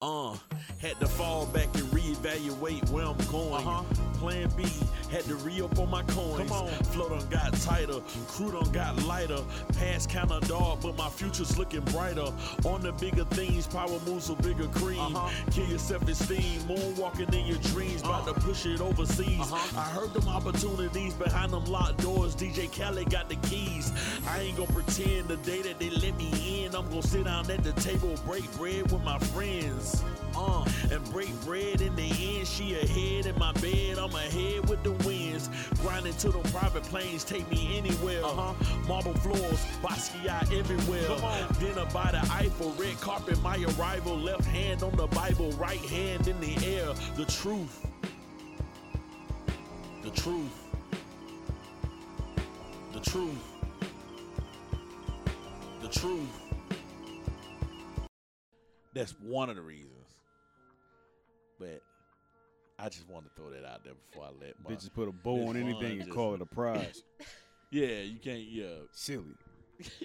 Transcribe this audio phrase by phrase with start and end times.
[0.00, 0.36] Uh,
[0.80, 3.66] had to fall back and reevaluate where I'm going.
[3.66, 3.82] Uh-huh.
[4.20, 4.64] Plan B,
[5.10, 6.48] had to re up on my coins.
[6.48, 6.68] Come on.
[6.84, 9.38] Flow done got tighter, crew done got lighter.
[9.76, 12.32] Past kinda dark, but my future's looking brighter.
[12.64, 15.00] On the bigger things, power moves with bigger cream.
[15.00, 15.30] Uh-huh.
[15.50, 18.34] Kill your self esteem, moonwalking in your dreams, about Uh.
[18.34, 19.40] to push it overseas.
[19.40, 19.80] Uh-huh.
[19.80, 22.36] I heard them opportunities behind them locked doors.
[22.36, 23.92] DJ Khaled got the keys.
[24.28, 27.50] I ain't gonna pretend the day that they let me in, I'm gonna sit down
[27.50, 29.87] at the table, break bread with my friends.
[30.36, 32.46] Uh, and break bread in the end.
[32.46, 35.50] She ahead in my bed, I'm ahead with the winds.
[35.82, 38.24] Grinding to the private planes, take me anywhere.
[38.24, 38.54] Uh-huh.
[38.86, 41.08] Marble floors, Basquiat everywhere.
[41.58, 44.16] Dinner by the Eiffel, red carpet, my arrival.
[44.16, 46.94] Left hand on the Bible, right hand in the air.
[47.16, 47.86] The truth.
[50.04, 50.64] The truth.
[52.92, 53.38] The truth.
[55.82, 56.47] The truth.
[58.98, 59.92] That's one of the reasons.
[61.60, 61.82] But
[62.80, 65.12] I just wanted to throw that out there before I let my Bitches put a
[65.12, 67.02] bow on anything and just- call it a prize.
[67.70, 68.76] Yeah, you can't yeah.
[68.92, 69.34] Silly.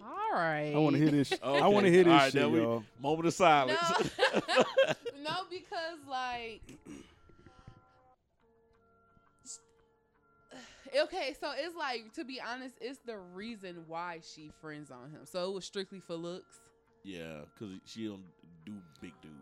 [0.02, 0.73] All right.
[0.75, 1.31] I want to hear this.
[1.41, 2.83] I want to hear this All right, shit, we- y'all.
[3.02, 3.80] Moment of silence.
[3.89, 4.33] No,
[5.23, 6.61] no, because like,
[11.03, 15.21] okay, so it's like to be honest, it's the reason why she friends on him.
[15.23, 16.59] So it was strictly for looks.
[17.05, 18.23] yeah, because she don't
[18.66, 19.36] do big dudes.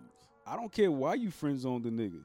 [0.45, 2.21] I don't care why you friends on the nigga.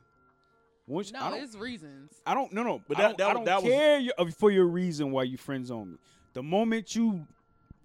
[0.89, 2.13] Once No, I don't, it's reasons.
[2.25, 2.53] I don't.
[2.53, 2.81] No, no.
[2.87, 5.11] But I that- don't, that I was- don't that was- care your- for your reason
[5.11, 5.99] why you friends on me.
[6.33, 7.27] The moment you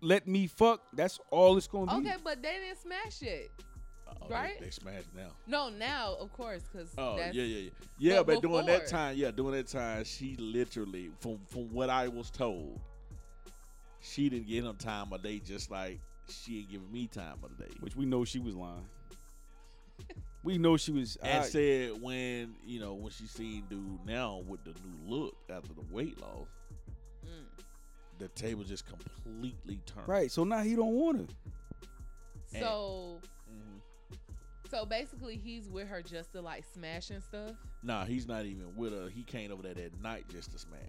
[0.02, 2.08] let me fuck, that's all it's gonna be.
[2.10, 3.52] Okay, but they didn't smash it.
[4.08, 4.60] Oh, Right?
[4.60, 5.30] They, they smashed now.
[5.48, 7.70] No, now of course, because Oh that's, yeah, yeah, yeah.
[7.98, 11.90] Yeah, but but, during that time, yeah, during that time, she literally, from from what
[11.90, 12.80] I was told,
[14.00, 17.58] she didn't get him time of day, just like she ain't giving me time of
[17.58, 17.72] the day.
[17.80, 18.86] Which we know she was lying.
[20.44, 21.16] We know she was.
[21.18, 25.36] And I- said when you know when she seen dude now with the new look
[25.50, 26.48] after the weight loss,
[27.26, 27.64] Mm.
[28.20, 30.08] the table just completely turned.
[30.08, 30.32] right.
[30.32, 31.28] So now he don't want her.
[32.54, 33.80] And- So, Mhm.
[34.70, 37.56] so basically, he's with her just to like smash and stuff.
[37.84, 39.10] Nah, he's not even with her.
[39.10, 40.80] He came over there that night just to smash.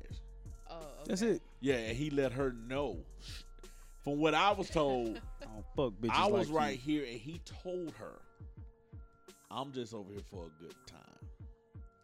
[0.69, 0.87] Oh, okay.
[1.07, 1.43] That's it.
[1.61, 3.05] Yeah, and he let her know.
[4.03, 7.01] From what I was told, I don't fuck bitches I was like right you.
[7.03, 8.21] here, and he told her,
[9.53, 10.99] "I'm just over here for a good time.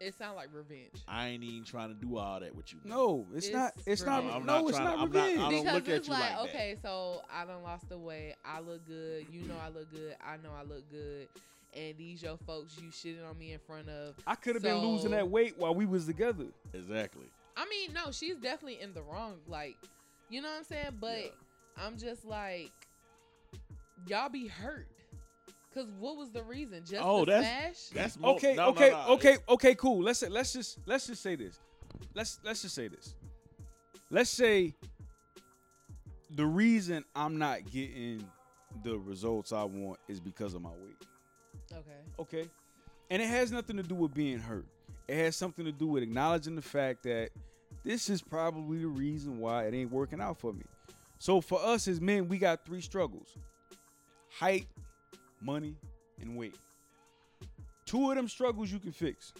[0.00, 0.92] It sounds like revenge.
[1.08, 3.72] I ain't even trying to do all that with you." No, it's, It's not.
[3.86, 4.18] It's not.
[4.24, 4.34] revenge.
[4.36, 5.38] I'm no, not it's not to- I'm not- revenge.
[5.38, 6.54] I don't because look at it's you like, like that.
[6.54, 8.34] okay, so I done lost the weight.
[8.44, 9.26] I look good.
[9.32, 10.16] You know I look good.
[10.24, 11.28] I know I look good.
[11.74, 14.14] And these your folks you shitting on me in front of.
[14.26, 16.46] I could have been losing that weight while we was together.
[16.72, 17.26] Exactly.
[17.56, 19.34] I mean, no, she's definitely in the wrong.
[19.48, 19.76] Like,
[20.30, 20.96] you know what I'm saying?
[21.00, 21.84] But Yeah.
[21.84, 22.70] I'm just like,
[24.06, 24.88] y'all be hurt.
[25.78, 26.82] Cause what was the reason?
[26.84, 28.02] Just Oh, the that's- smash?
[28.02, 29.06] That's mo- Okay, no, no, okay, no.
[29.14, 30.02] okay, okay, cool.
[30.02, 31.60] Let's say, let's just let's just say this.
[32.14, 33.14] Let's let's just say this.
[34.10, 34.74] Let's say
[36.34, 38.26] the reason I'm not getting
[38.82, 41.06] the results I want is because of my weight.
[41.72, 42.00] okay.
[42.18, 42.48] Okay.
[43.10, 44.66] And it has nothing to do with being hurt.
[45.06, 47.30] It has something to do with acknowledging the fact that
[47.84, 50.64] this is probably the reason why it ain't working out for me.
[51.18, 53.36] So for us as men, we got three struggles.
[54.38, 54.66] Height,
[55.40, 55.74] money,
[56.20, 56.54] and weight.
[57.84, 59.32] Two of them struggles you can fix.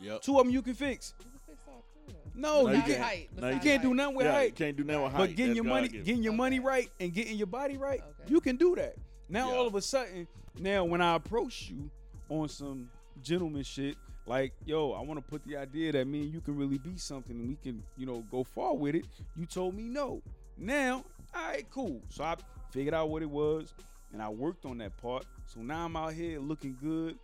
[0.00, 0.22] Yep.
[0.22, 1.14] Two of them you can fix.
[1.18, 2.40] You can fix all three of them.
[2.40, 2.86] No, No, you you can't.
[2.96, 3.02] can't.
[3.02, 5.18] Height, No, you You can't do nothing with yeah, you can't do nothing with height.
[5.18, 6.04] But getting That's your God money, given.
[6.06, 8.30] getting your money right, and getting your body right, Okay.
[8.30, 8.96] you can do that.
[9.28, 9.56] Now Yeah.
[9.56, 10.26] all of a sudden,
[10.58, 11.90] now when I approach you
[12.28, 12.90] on some
[13.22, 13.96] gentleman shit,
[14.26, 16.96] like yo, I want to put the idea that me and you can really be
[16.96, 19.04] something, and we can, you know, go far with it.
[19.36, 20.22] You told me no.
[20.56, 22.00] Now, all right, cool.
[22.08, 22.36] So I
[22.72, 23.74] figured out what it was,
[24.12, 25.24] and I worked on that part.
[25.46, 27.18] So now I'm out here looking good.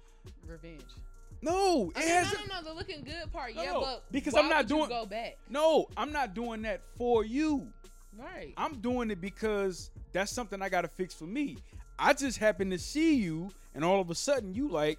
[0.46, 0.82] Revenge.
[1.42, 4.04] No, it I mean, has no, no, no, the looking good part, No, yeah, but
[4.10, 5.86] because I'm not doing- go back, no.
[5.96, 7.70] I'm not doing that for you.
[8.18, 8.54] right?
[8.56, 11.58] I'm doing it because that's something I gotta fix for me.
[11.98, 14.98] I just happened to see you, and all of a sudden you like,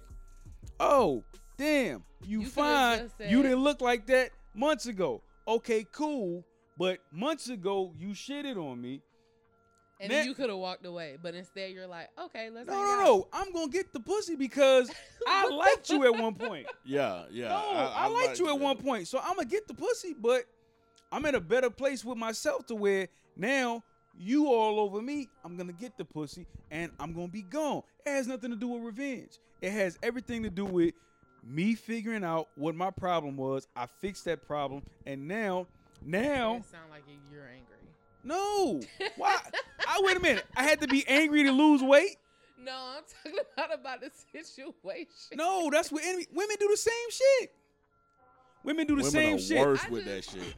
[0.78, 1.24] oh,
[1.56, 2.98] damn, you, You fine.
[3.18, 5.20] just you didn't look like that months ago.
[5.48, 6.44] Okay, cool.
[6.78, 9.02] But months ago you shitted on me.
[10.00, 12.68] And man- then you could have walked away, but instead you're like, okay, let's.
[12.68, 13.04] No, hang no, out.
[13.04, 13.28] no.
[13.32, 14.90] I'm gonna get the pussy because
[15.26, 16.66] I liked you at one point.
[16.84, 17.48] Yeah, yeah.
[17.48, 19.08] No, I, liked you at one point.
[19.08, 20.44] So I'm gonna get the pussy, but
[21.10, 23.82] I'm in a better place with myself to where now
[24.16, 25.28] you all over me.
[25.44, 27.82] I'm gonna get the pussy and I'm gonna be gone.
[28.06, 29.38] It has nothing to do with revenge.
[29.60, 30.94] It has everything to do with
[31.44, 33.66] me figuring out what my problem was.
[33.74, 35.66] I fixed that problem, and now,
[36.04, 37.02] now, It sound like
[37.32, 37.77] you're angry.
[38.24, 38.80] No.
[39.16, 39.36] Why?
[39.88, 40.44] I wait a minute.
[40.56, 42.16] I had to be angry to lose weight.
[42.60, 44.10] No, I'm talking about about the
[44.42, 45.06] situation.
[45.36, 47.52] No, that's what enemy, women do the same shit.
[48.64, 49.66] Women do the Women same are shit.
[49.66, 50.54] worse I with just- that shit.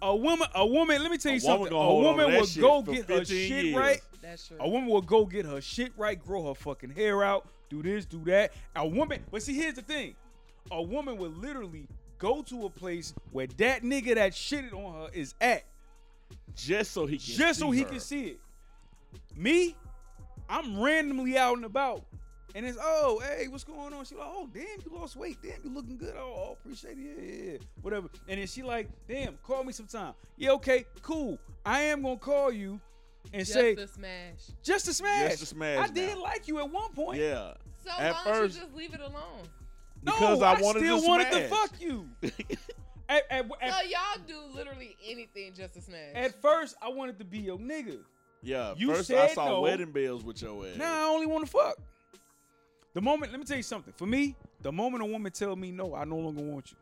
[0.00, 1.02] A woman, a woman.
[1.02, 1.72] Let me tell you A woman something.
[1.72, 3.64] gonna A hold on to woman that will shit go for get her 15 shit
[3.64, 3.76] years.
[3.76, 4.00] right.
[4.22, 4.56] That's true.
[4.60, 8.04] A woman will go get her shit right, grow her fucking hair out, do this,
[8.04, 8.52] do that.
[8.76, 10.14] A woman, but see, here's the thing:
[10.70, 11.88] a woman will literally
[12.18, 15.64] go to a place where that nigga that shitted on her is at,
[16.58, 17.88] Just so he can just so he her.
[17.88, 18.40] can see it.
[19.36, 19.76] Me,
[20.48, 22.04] I'm randomly out and about,
[22.54, 24.04] and it's oh hey, what's going on?
[24.04, 26.14] She like, oh damn, you lost weight, damn, you looking good.
[26.18, 28.08] Oh, oh, appreciate it, yeah, yeah, yeah, whatever.
[28.28, 30.14] And then she like, damn, call me sometime.
[30.36, 31.38] Yeah, okay, cool.
[31.64, 32.80] I am gonna call you
[33.32, 34.10] and Just say a smash.
[34.62, 35.28] just to smash.
[35.30, 36.22] Just to smash I did now.
[36.22, 37.20] like you at one point.
[37.20, 37.52] Yeah.
[37.84, 39.44] So At why first- don't you just leave it alone?
[40.02, 42.08] No, Because I wanted still to wanted to fuck you.
[43.08, 46.14] at, at, at, So y'all do literally anything just to smash.
[46.14, 47.98] at first, I wanted to be your nigga.
[48.42, 48.74] Yeah.
[48.76, 49.60] You First, I saw no.
[49.62, 50.76] wedding bells with your ass.
[50.76, 51.76] Now I only want to fuck.
[52.94, 53.92] The moment, let me tell you something.
[53.96, 56.76] For me, the moment a woman tell me no, I no longer want you.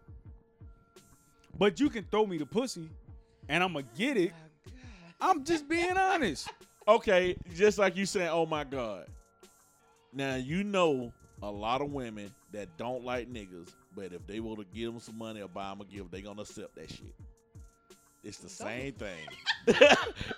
[1.58, 2.88] But you can throw me the pussy,
[3.49, 4.32] and I'ma get it.
[4.67, 6.49] Oh, I'm just being honest.
[6.87, 9.06] Okay, just like you saying, oh my God.
[10.12, 11.12] Now you know
[11.43, 15.01] a lot of women that don't like niggas, but if they want to give them
[15.01, 17.15] some money or buy them a gift, they gonna accept that shit.
[18.23, 19.27] It's the same thing.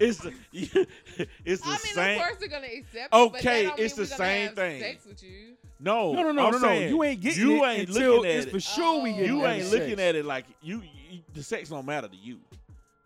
[0.00, 2.20] it's the it's the I mean, same.
[2.20, 2.94] of course they're gonna accept.
[2.96, 4.80] it, but that Okay, don't it's mean the we're gonna same have thing.
[4.80, 5.54] Sex with you.
[5.80, 6.72] No, No, no, no, I'm no, no.
[6.72, 8.50] You ain't getting you it ain't until looking at it's it.
[8.50, 9.72] for sure we get you ain't sex.
[9.74, 11.20] looking at it like you, you.
[11.34, 12.38] The sex don't matter to you.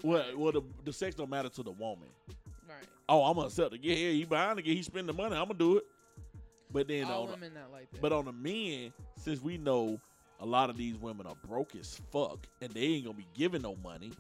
[0.03, 2.09] Well, well, the, the sex don't matter to the woman.
[2.69, 2.77] Right.
[3.09, 3.81] Oh, I'm gonna accept it.
[3.85, 4.65] Yeah, yeah, he behind it.
[4.67, 5.37] He spend the money.
[5.37, 5.85] I'm gonna do it.
[6.73, 8.01] But then All on the, women not like that.
[8.01, 10.01] but on the men, since we know
[10.43, 13.63] a lot of these women are broke as fuck and they ain't gonna be giving
[13.63, 14.13] no money,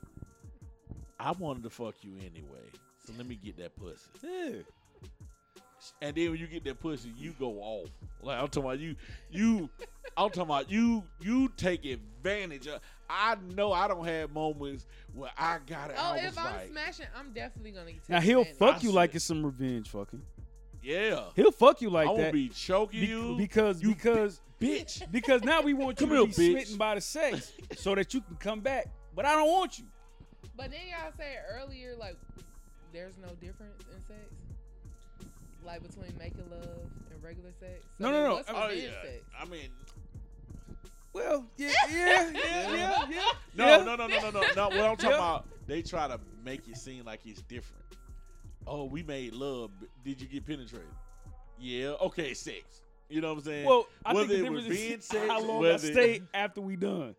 [1.18, 2.64] I wanted to fuck you anyway.
[3.04, 4.08] So let me get that pussy.
[4.22, 4.60] Yeah.
[6.00, 7.88] And then when you get that pussy, you go off.
[8.22, 8.94] Like I'm talking about you,
[9.32, 9.68] you.
[10.16, 11.02] I'm talking about you.
[11.20, 12.80] You take advantage of.
[13.10, 15.96] I know I don't have moments where I got it.
[15.98, 17.92] oh, I if I'm like, smashing, I'm definitely gonna.
[17.92, 18.58] get Now he'll advantage.
[18.58, 20.22] fuck you like it's some revenge fucking.
[20.82, 22.20] Yeah, He'll fuck you like I that.
[22.22, 25.02] I will be choking Be- you because you because bitch.
[25.10, 26.50] because now we want you Come to here, be bitch.
[26.64, 28.86] smitten by the sex so that you can come back.
[29.14, 29.84] But I don't want you.
[30.56, 32.16] But then y'all said earlier, like,
[32.92, 34.20] there's no difference in sex,
[35.64, 36.62] like between making love
[37.10, 37.82] and regular sex.
[37.98, 38.34] So No, no, no.
[38.34, 38.90] What's Oh, Oh yeah.
[39.02, 39.22] sex?
[39.40, 39.68] I mean,
[41.12, 43.32] Well, yeah, yeah, yeah, yeah, yeah.
[43.54, 43.84] no, yeah.
[43.84, 44.68] no, no, no, no, no, no.
[44.68, 45.14] What I'm talking Yeah.
[45.16, 47.81] about, they try to make it seem like it's different.
[48.66, 49.70] Oh, we made love.
[50.04, 50.86] Did you get penetrated?
[51.58, 51.94] Yeah.
[52.02, 52.82] Okay, sex.
[53.08, 53.66] You know what I'm saying?
[53.66, 55.78] Well, I whether think the it was difference being is sex, how long I whether
[55.78, 57.14] stay after we done.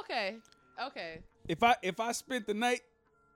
[0.00, 0.36] Okay,
[0.86, 1.18] okay.
[1.48, 2.80] If I if I spent the night,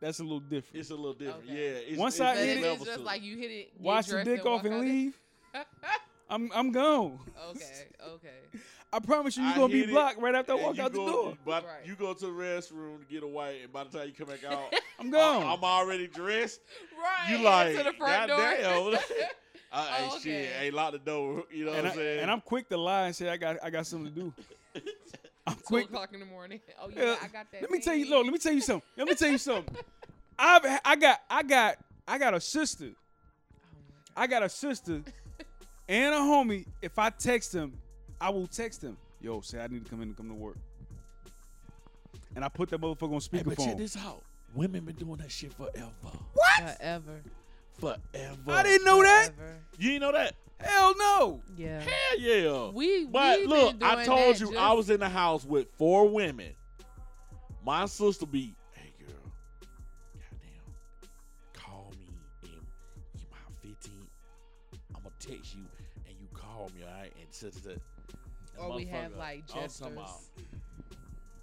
[0.00, 0.80] that's a little different.
[0.80, 1.44] it's a little different.
[1.44, 1.54] Okay.
[1.54, 1.78] Yeah.
[1.90, 4.26] It's, Once it's I hit it- it's just like you hit it, Wash the dressed
[4.30, 5.18] dick off and leave.
[6.30, 7.18] I'm I'm gone.
[7.50, 8.28] okay, okay.
[8.96, 10.76] I promise you, you're I gonna be hit it, blocked right after I and walk
[10.78, 11.37] you out the door.
[11.44, 11.84] But Right.
[11.84, 14.28] you go to the restroom to get a white, and by the time you come
[14.28, 15.43] back out, I'm gone.
[15.43, 16.60] I, am already dressed.
[16.98, 17.28] Right.
[17.31, 18.38] You and like, to the front door.
[18.38, 18.94] goddamn.
[18.94, 18.96] Uh,
[19.87, 20.50] hey, Oh, shit, okay.
[20.58, 21.44] hey, lock the door.
[21.52, 22.20] You know and, what I, I'm saying?
[22.20, 24.32] and I'm quick to lie and say I got I got something to do.
[25.46, 25.84] I'm Two quick.
[25.87, 26.60] o'clock in the morning.
[26.82, 27.60] Oh yeah, Yeah, I got that.
[27.62, 28.04] let me tell you.
[28.04, 28.14] thing.
[28.14, 28.82] Look, let me tell you something.
[28.96, 29.76] Let me tell you something.
[30.38, 31.76] I've I got I got
[32.08, 32.87] I got a sister.
[32.87, 33.69] Oh
[34.16, 35.02] my I got a sister
[35.88, 36.64] and a homie.
[36.81, 37.75] If I text him,
[38.20, 38.96] I will text him.
[39.20, 40.56] Yo, say I need to come in and come to work.
[42.35, 43.78] And I put that motherfucker on Hey, but check speakerphone.
[43.78, 44.23] this out.
[44.54, 45.90] Women been doing that shit forever.
[46.32, 46.76] What?
[46.78, 47.20] Forever.
[47.78, 47.99] Forever.
[48.49, 49.35] I didn't know that.
[49.37, 49.56] Forever.
[49.78, 50.35] You didn't know that?
[50.61, 51.40] Hell no.
[51.56, 51.80] Yeah.
[51.80, 52.70] Hell yeah.
[52.70, 55.08] We But we look, been I doing told that you just- I was in the
[55.08, 56.52] house with four women.
[57.64, 59.32] My sister be, hey girl,
[60.14, 61.11] goddamn,
[61.52, 62.08] call me
[62.44, 62.49] in
[63.18, 64.06] you my 15.
[64.94, 65.64] I'm gonna text you
[66.06, 67.12] and you call me, alright?
[67.20, 67.78] And such and such.
[68.58, 69.78] And Or we have like I'm gestures.
[69.78, 70.20] talking about,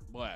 [0.09, 0.35] Boy,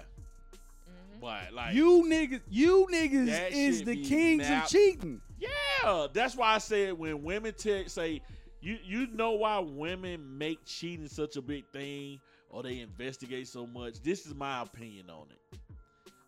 [1.16, 1.20] Mhm.
[1.20, 5.22] boy, like You niggas, you niggas That is shit the kings nap- of cheating.
[5.40, 8.22] Yeah, that's why I said when women te- say
[8.62, 12.20] you you know why women make cheating such a big thing
[12.50, 14.00] or they investigate so much.
[14.02, 15.60] This is my opinion on it.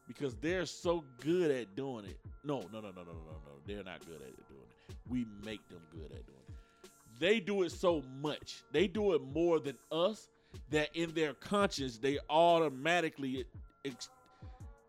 [0.08, 2.20] Because they're so good at doing it.
[2.44, 3.14] No, no, no, no, no, no, no,
[3.46, 3.52] no.
[3.66, 4.96] They're not good at doing it.
[5.08, 6.90] We make them good at doing it.
[7.20, 8.64] They do it so much.
[8.72, 10.28] They do it more than us
[10.72, 13.46] that in their conscience they automatically
[13.86, 14.10] ex-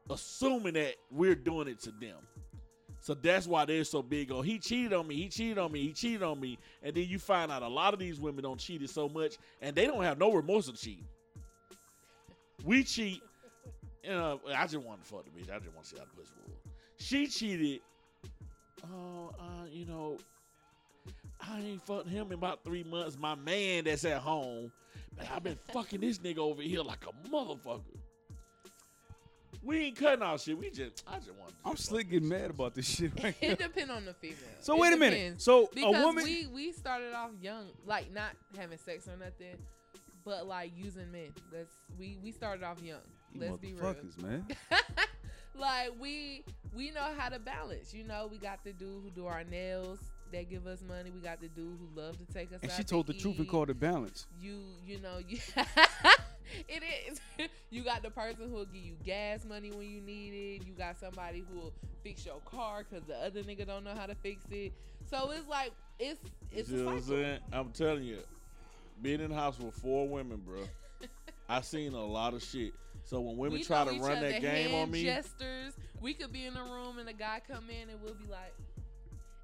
[0.09, 2.17] assuming that we're doing it to them.
[3.03, 5.83] So that's why they're so big on he cheated on me, he cheated on me,
[5.83, 6.59] he cheated on me.
[6.83, 9.75] And then you find out a lot of these women don't cheat so much and
[9.75, 11.05] they don't have no remorse to cheat.
[12.65, 13.23] We cheat.
[14.05, 15.55] You know, I just want to fuck the bitch.
[15.55, 16.57] I just want to see how the pussy was.
[16.97, 17.81] She cheated.
[18.85, 20.19] Oh, uh, you know,
[21.41, 23.19] I ain't fucked him in about three months.
[23.19, 24.73] My man that's at home,
[25.17, 27.81] man, I've been fucking this nigga over here like a motherfucker.
[29.63, 30.57] We ain't cutting our shit.
[30.57, 31.53] We just, I just want.
[31.65, 34.37] I'm slick getting mad about this shit right it depends on the female.
[34.61, 35.17] So It wait a minute.
[35.17, 35.45] depends.
[35.45, 36.25] So because a woman.
[36.25, 39.57] we we started off young, like not having sex or nothing,
[40.25, 41.35] but like using men.
[41.53, 43.01] Let's we we started off young.
[43.35, 43.95] You Let's be real.
[44.23, 44.47] man.
[45.55, 46.43] like we
[46.75, 47.93] we know how to balance.
[47.93, 49.99] You know, we got the dude who do our nails
[50.33, 51.11] that give us money.
[51.11, 53.15] We got the dude who love to take us And out she to told the
[53.15, 54.27] truth and called it balance.
[54.41, 55.39] you you know you
[56.69, 57.21] it is
[57.71, 60.73] you got the person who will give you gas money when you need it you
[60.73, 61.73] got somebody who will
[62.03, 64.73] fix your car because the other nigga don't know how to fix it
[65.09, 66.21] so it's like it's
[66.51, 67.39] it's you know a what I'm saying?
[67.53, 68.19] I'm telling you,
[69.03, 70.61] being in the house with four women, bro,
[71.49, 72.73] I seen a lot of shit.
[73.05, 76.47] So when women we try to run that game on me, gestures we could be
[76.47, 78.55] in a room and a guy come in and we'll be like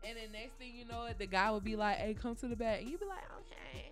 [0.07, 2.49] and then next thing you know it the guy would be like hey come to
[2.49, 2.81] the back.
[2.81, 3.91] And you'd be like okay.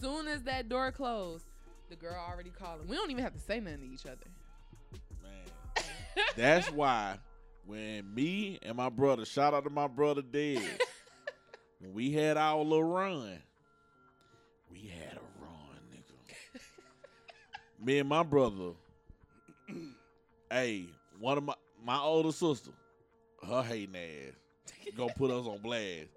[0.00, 1.44] Soon as that door closed
[1.90, 2.86] the girl already calling.
[2.88, 4.16] We don't even have to say nothing to each other.
[5.22, 5.84] Man,
[6.36, 7.18] that's why
[7.66, 10.62] when me and my brother, shout out to my brother Dead,
[11.80, 13.38] when we had our little run,
[14.70, 16.64] we had a run, nigga.
[17.84, 18.72] me and my brother,
[20.50, 20.86] hey,
[21.18, 22.72] one of my my older sister,
[23.46, 24.34] her hating ass,
[24.96, 26.08] gonna put us on blast.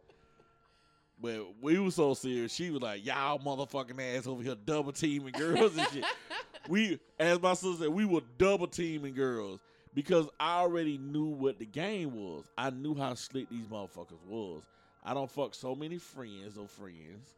[1.21, 5.33] But we was so serious, she was like, "Y'all motherfucking ass over here double teaming
[5.33, 6.05] girls and shit."
[6.67, 9.59] we, as my sister said, we were double teaming girls
[9.93, 12.45] because I already knew what the game was.
[12.57, 14.63] I knew how slick these motherfuckers was.
[15.03, 17.35] I don't fuck so many friends or friends.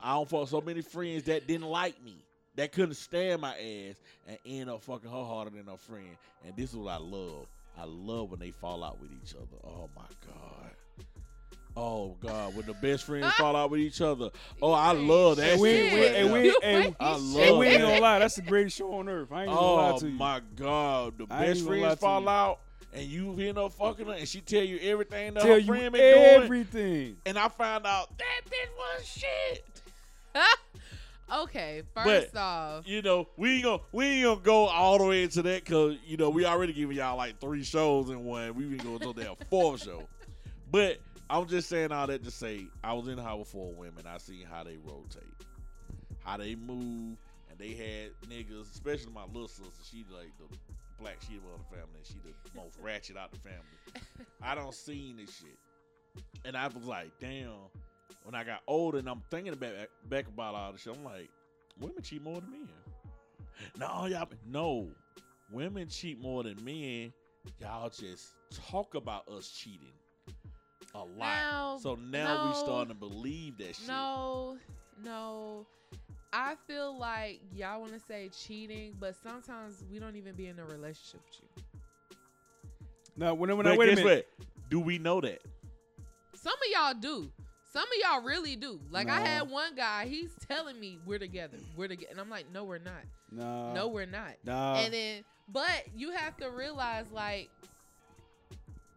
[0.00, 2.16] I don't fuck so many friends that didn't like me,
[2.56, 6.16] that couldn't stand my ass, and end up fucking her harder than her friend.
[6.44, 7.46] And this is what I love.
[7.76, 9.56] I love when they fall out with each other.
[9.64, 10.72] Oh my god.
[11.76, 14.30] Oh God, when the best friends fall out with each other.
[14.60, 15.92] Oh, I love that And we, shit.
[15.92, 18.92] we, and we, and, I and love we ain't gonna lie, that's the greatest show
[18.94, 19.30] on earth.
[19.30, 20.12] I ain't gonna oh, lie Oh to you.
[20.12, 22.28] my God, the I best friends fall you.
[22.28, 22.58] out,
[22.92, 25.66] and you end up fucking her, and she tell you everything that Tell her you
[25.66, 27.16] friend been doing, everything.
[27.26, 29.64] and I found out that bitch was shit.
[31.30, 35.04] okay, first But- off, You know, we ain't gonna we ain't gonna go all the
[35.04, 38.54] way into that because you know we already giving y'all like three shows in one.
[38.54, 40.08] We been going to that fourth show,
[40.70, 40.98] but
[41.30, 44.04] I'm just saying all that to say I was in the house with women.
[44.06, 45.22] I seen how they rotate,
[46.24, 47.16] how they move,
[47.50, 49.70] and they had niggas, especially my little sister.
[49.90, 50.56] She like the
[51.00, 51.98] black sheep of the family.
[51.98, 54.06] and She the most ratchet out the family.
[54.42, 55.58] I don't seen this shit,
[56.44, 57.52] and I was like, damn.
[58.24, 59.72] When I got older and I'm thinking about
[60.08, 61.30] back about all this shit, I'm like,
[61.80, 62.68] women cheat more than men.
[63.78, 64.28] No, y'all.
[64.46, 64.88] No,
[65.50, 67.12] women cheat more than men.
[67.60, 68.34] Y'all just
[68.70, 69.92] talk about us cheating
[70.94, 71.18] a lot.
[71.18, 73.88] Now, so now we starting to believe that shit.
[73.88, 74.58] no,
[75.02, 75.66] no.
[76.30, 80.58] I feel like y'all want to say cheating, but sometimes we don't even be in
[80.58, 82.16] a relationship with you.
[83.16, 84.28] No, when, when but I wait a minute.
[84.38, 84.46] what?
[84.68, 85.40] Do we know that?
[86.34, 87.30] Some of y'all do.
[87.70, 88.80] Some of y'all really do.
[88.90, 92.46] Like I had one guy, he's telling me we're together, we're together, and I'm like,
[92.52, 93.04] no, we're not.
[93.30, 93.74] Nah.
[93.74, 94.32] no, we're not.
[94.44, 94.76] Nah.
[94.76, 97.50] and then, but you have to realize, like,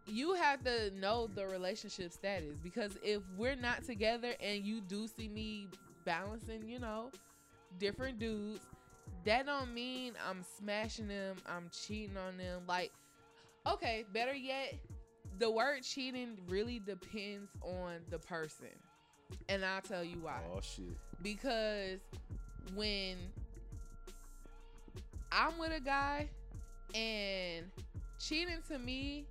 [0.07, 5.07] you have to know the relationship status because if we're not together and you do
[5.07, 5.67] see me
[6.05, 7.11] balancing, you know,
[7.79, 8.61] different dudes,
[9.25, 12.63] that don't mean I'm smashing them, I'm cheating on them.
[12.67, 12.91] Like,
[13.67, 14.75] okay, better yet,
[15.41, 18.67] the word cheating really depends on the person.
[19.49, 20.95] And I'll tell you why oh shit.
[21.23, 21.99] because
[22.75, 23.17] when
[25.31, 26.29] I'm with a guy
[26.93, 27.65] and
[28.19, 29.25] cheating to me,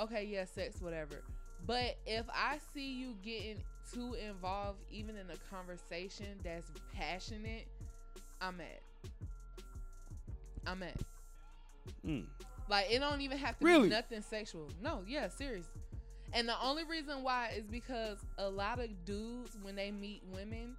[0.00, 1.22] okay, yeah, sex, whatever.
[1.66, 7.68] But if I see you getting too involved, even in a conversation that's passionate,
[8.40, 8.80] I'm at.
[10.66, 10.96] I'm at.
[12.04, 12.26] Mm.
[12.68, 13.88] Like it don't even have to Really?
[13.88, 14.68] be nothing sexual.
[14.82, 15.66] No, yeah, serious.
[16.34, 20.76] And the only reason why is because a lot of dudes when they meet women,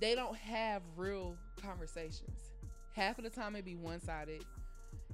[0.00, 2.50] they don't have real conversations.
[2.92, 4.44] Half of the time it be one sided.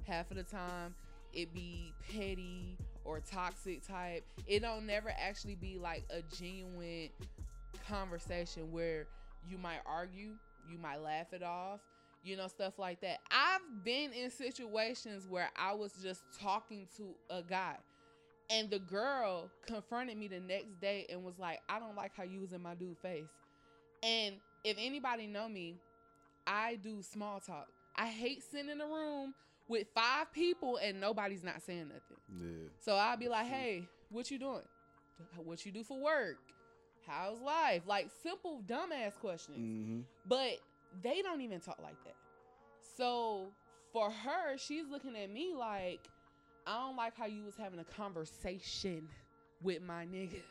[0.07, 0.95] Half of the time
[1.33, 4.23] it be petty or toxic type.
[4.47, 7.09] It don't never actually be like a genuine
[7.87, 9.07] conversation where
[9.47, 10.31] you might argue,
[10.69, 11.81] you might laugh it off,
[12.23, 13.19] you know, stuff like that.
[13.31, 17.75] I've been in situations where I was just talking to a guy
[18.49, 22.23] and the girl confronted me the next day and was like, I don't like how
[22.23, 23.29] you was in my dude face.
[24.01, 25.75] And if anybody know me,
[26.45, 27.67] I do small talk.
[27.95, 29.33] I hate sitting in a room
[29.67, 32.17] with five people and nobody's not saying nothing.
[32.41, 32.69] Yeah.
[32.79, 34.61] So I'll be like, hey, what you doing?
[35.37, 36.37] what you do for work,
[37.07, 39.57] how's life, like simple dumbass questions.
[39.57, 39.99] Mm-hmm.
[40.27, 40.59] But
[41.01, 42.15] they don't even talk like that.
[42.97, 43.47] So
[43.91, 46.07] for her, she's looking at me like,
[46.67, 49.07] I don't like how you was having a conversation
[49.61, 50.41] with my nigga.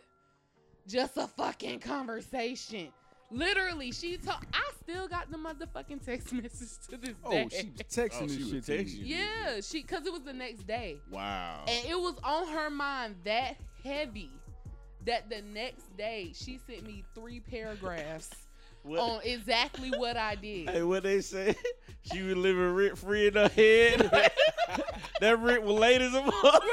[0.89, 2.89] Just a fucking conversation.
[3.31, 4.39] Literally, she told.
[4.53, 7.45] I still got the motherfucking text message to this oh, day.
[7.47, 9.05] Oh, she was texting Oh, this she shit to texting you.
[9.05, 9.17] you.
[9.17, 11.65] yeah, she because it was the next day, Wow.
[11.67, 14.31] and it was on her mind that heavy
[15.07, 18.31] that the next day she sent me three paragraphs
[18.83, 20.71] What- on exactly what I did.
[20.71, 21.55] Hey, what they say?
[22.05, 24.01] She was living rent free in her head.
[25.21, 26.65] that rent was late as a fuck.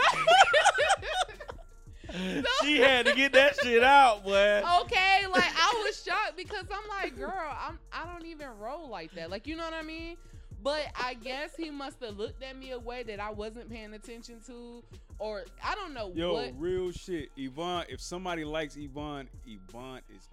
[2.63, 4.63] she had to get that shit out, boy.
[4.82, 9.13] okay, like I was shocked because I'm like, girl, I'm I don't even roll like
[9.13, 9.30] that.
[9.30, 10.18] Like you know what I mean?
[10.63, 13.94] But I guess he must have looked at me a way that I wasn't paying
[13.94, 14.84] attention to,
[15.20, 16.54] or I don't know Yo, what.
[16.58, 17.30] real shit.
[17.38, 20.28] Yvonne, if somebody likes Yvonne, Yvonne is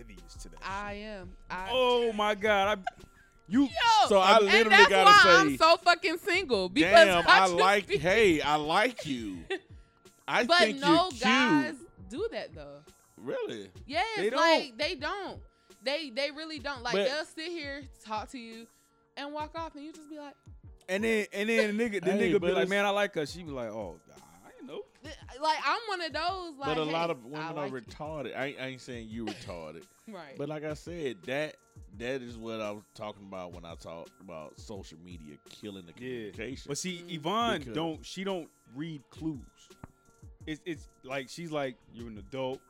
[0.00, 0.58] oblivious to that.
[0.64, 1.32] I am.
[1.50, 2.78] I, Oh my god.
[2.78, 2.82] I
[3.48, 3.68] you Yo,
[4.08, 7.40] So I and literally that's gotta why say, I'm so fucking single because Damn, I,
[7.42, 7.86] I like.
[7.86, 9.38] be- Hey, I like you.
[10.28, 11.20] I But think no you're cute.
[11.22, 11.74] guys
[12.10, 12.78] do that though.
[13.16, 13.70] Really?
[13.86, 15.40] Yes, They like they don't.
[15.82, 16.82] They they really don't.
[16.82, 18.66] Like But- they'll sit here, talk to you,
[19.16, 20.34] and walk off, and you just be like,
[20.88, 23.24] and then and then the nigga the Hey, nigga be like, man, I like her.
[23.26, 24.05] She be like, oh, I didn't know.
[25.42, 26.58] Like I'm one of those.
[26.58, 28.36] Like, but a lot of women I are retarded.
[28.36, 30.34] I ain't, I ain't saying you retarded, right.
[30.36, 31.56] but like I said, that
[31.98, 35.92] that is what I was talking about when I talked about social media killing the
[35.92, 36.30] Yeah.
[36.32, 36.64] communication.
[36.68, 37.02] But see.
[37.08, 39.38] Yvonne Because- don't she don't read clues.
[40.46, 42.60] It's it's like she's like you're an adult.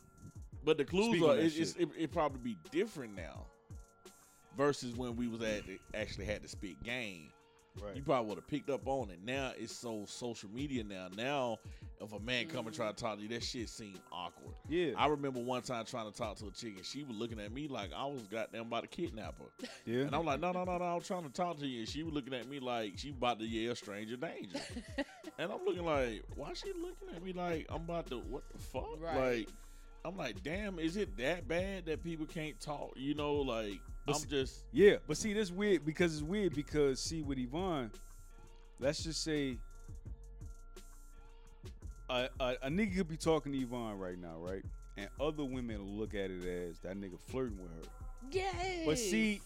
[0.64, 3.44] But the clues are it, it's, it, it probably be different now
[4.56, 5.62] versus when we was at
[5.94, 7.28] actually had to spit game.
[7.94, 9.18] You probably would have picked up on it.
[9.24, 11.08] Now it's so social media now.
[11.16, 11.58] Now
[12.00, 13.06] if a man come and try to mm-hmm.
[13.06, 14.54] talk to you, that shit seem awkward.
[14.68, 14.92] Yeah.
[14.96, 17.52] I remember one time trying to talk to a chick and she was looking at
[17.52, 19.66] me like I was goddamn about to kidnap her.
[19.86, 20.02] yeah.
[20.02, 21.80] And I'm like, no, no, no, no, I'm trying to talk to you.
[21.80, 24.58] And she was looking at me like she about to yell stranger danger.
[25.38, 28.58] and I'm looking like, why she looking at me like I'm about to what the
[28.58, 29.00] fuck?
[29.00, 29.38] Right.
[29.38, 29.48] Like
[30.04, 32.92] I'm like, damn, is it that bad that people can't talk?
[32.96, 36.54] You know, like But I'm s- just Yeah, but see, this weird because it's weird
[36.54, 37.90] because see with Yvonne,
[38.80, 39.58] let's just say
[42.08, 44.62] a, a, a nigga could be talking to Yvonne right now, right?
[44.96, 47.90] And other women will look at it as that nigga flirting with her.
[48.30, 48.82] yes.
[48.86, 49.40] But see,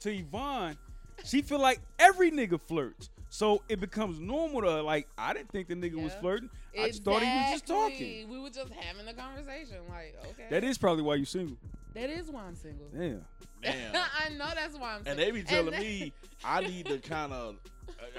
[0.00, 0.76] to Yvonne,
[1.24, 3.10] she feel like every nigga flirts.
[3.30, 4.82] So it becomes normal to her.
[4.82, 6.20] Like, I didn't think the nigga was Yeah.
[6.20, 6.50] flirting.
[6.78, 8.28] I just thought he was just talking.
[8.28, 9.78] We were just having a conversation.
[9.88, 10.46] Like, okay.
[10.50, 11.56] That is probably why you single.
[11.94, 12.86] That is why I'm single.
[12.92, 13.24] Damn.
[13.62, 13.94] damn.
[14.26, 15.10] I know that's why I'm single.
[15.12, 16.12] and they be telling that- me
[16.44, 17.56] I need to kind of.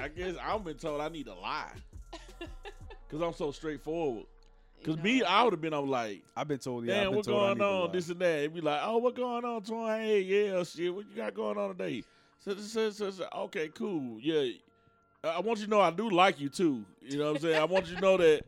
[0.01, 1.71] I guess I've been told I need to lie
[3.07, 4.25] because I'm so straightforward.
[4.79, 5.73] Because You me, I would have been.
[5.73, 6.85] I'm like, I've been told.
[6.85, 7.85] Yeah, I've Damn, been what told I going need to on?
[7.87, 7.91] lie.
[7.93, 8.39] This and that.
[8.39, 9.97] It'd be like, oh, what's going on, Twan?
[9.99, 10.93] Hey, yeah, shit.
[10.93, 12.03] What you got going on today?
[12.39, 14.19] So, so, so, so, okay, cool.
[14.19, 14.51] Yeah.
[15.23, 16.83] I I want you to know I do like you too.
[17.01, 17.55] You know what I'm saying?
[17.61, 18.43] I want you to know that,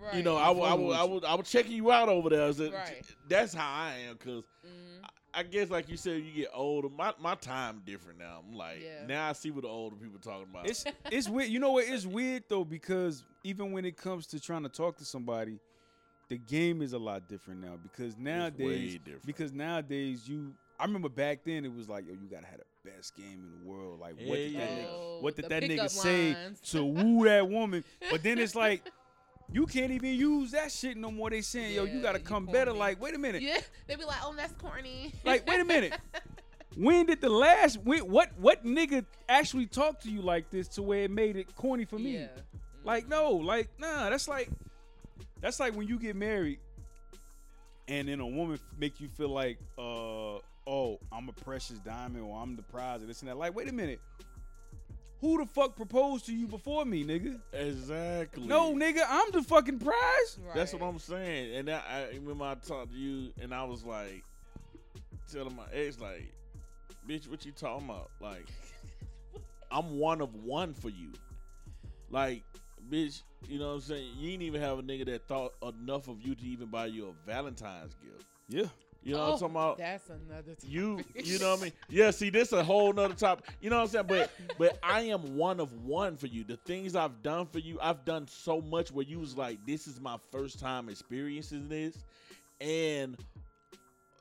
[0.00, 0.14] right.
[0.14, 2.42] you know, I, will- I, will- I, was, I was checking you out over there.
[2.42, 3.02] I Right.
[3.28, 4.14] That's how I am.
[4.16, 5.04] Because Mhm.
[5.32, 6.88] I guess, like you said, you get older.
[6.88, 8.42] My, my time different now.
[8.44, 9.06] I'm like, Yeah.
[9.06, 10.68] now I see what the older people talking about.
[10.68, 11.50] It's it's weird.
[11.50, 11.84] You know what?
[11.86, 15.60] It's weird though because even when it comes to trying to talk to somebody,
[16.28, 17.76] the game is a lot different now.
[17.82, 19.26] Because nowadays, way different.
[19.26, 22.90] because nowadays you, I remember back then it was like, yo, you gotta have the
[22.90, 24.00] best game in the world.
[24.00, 24.78] Like, what did Yeah, that yeah.
[24.78, 26.36] nigga, Oh, what did that nigga pickup say
[26.72, 27.84] to woo that woman?
[28.10, 28.90] But then it's like.
[29.52, 31.30] You can't even use that shit no more.
[31.30, 32.72] They saying, yo, you gotta come better.
[32.72, 33.42] Like, wait a minute.
[33.42, 35.94] Yeah, they be like, "Oh, that's corny." Like, wait a minute.
[36.76, 40.82] When did the last when, what what nigga actually talk to you like this to
[40.82, 42.18] where it made it corny for me?
[42.18, 42.28] Yeah.
[42.84, 44.08] Like no, like nah.
[44.08, 44.48] That's like
[45.40, 46.60] that's like when you get married,
[47.88, 52.40] and then a woman make you feel like, uh, oh, I'm a precious diamond or
[52.40, 53.36] I'm the prize or this and that.
[53.36, 54.00] Like, wait a minute.
[55.20, 57.38] Who the fuck proposed to you before me, nigga?
[57.52, 58.46] exactly.
[58.46, 60.38] No, nigga, I'm the fucking prize.
[60.54, 61.56] That's what I'm saying.
[61.56, 64.24] And that, I remember I talked to you, and I was like,
[65.30, 66.32] telling my ex, like,
[67.06, 68.10] bitch, what you talking about?
[68.20, 68.46] Like,
[69.70, 71.12] I'm one of one for you.
[72.08, 72.42] Like,
[72.90, 74.08] bitch, you know what I'm saying?
[74.16, 77.08] You ain't even have a nigga that thought enough of you to even buy you
[77.08, 78.24] a Valentine's gift.
[78.48, 78.66] Yeah.
[79.02, 79.78] You know oh, what I'm talking about?
[79.78, 80.54] That's another.
[80.54, 80.68] Topic.
[80.68, 81.72] You, you know what I mean?
[81.88, 82.10] Yeah.
[82.10, 83.46] See, this a whole nother topic.
[83.60, 84.06] You know what I'm saying?
[84.06, 86.44] But, but I am one of one for you.
[86.44, 89.86] The things I've done for you, I've done so much where you was like, this
[89.86, 91.96] is my first time experiencing this,
[92.60, 93.16] and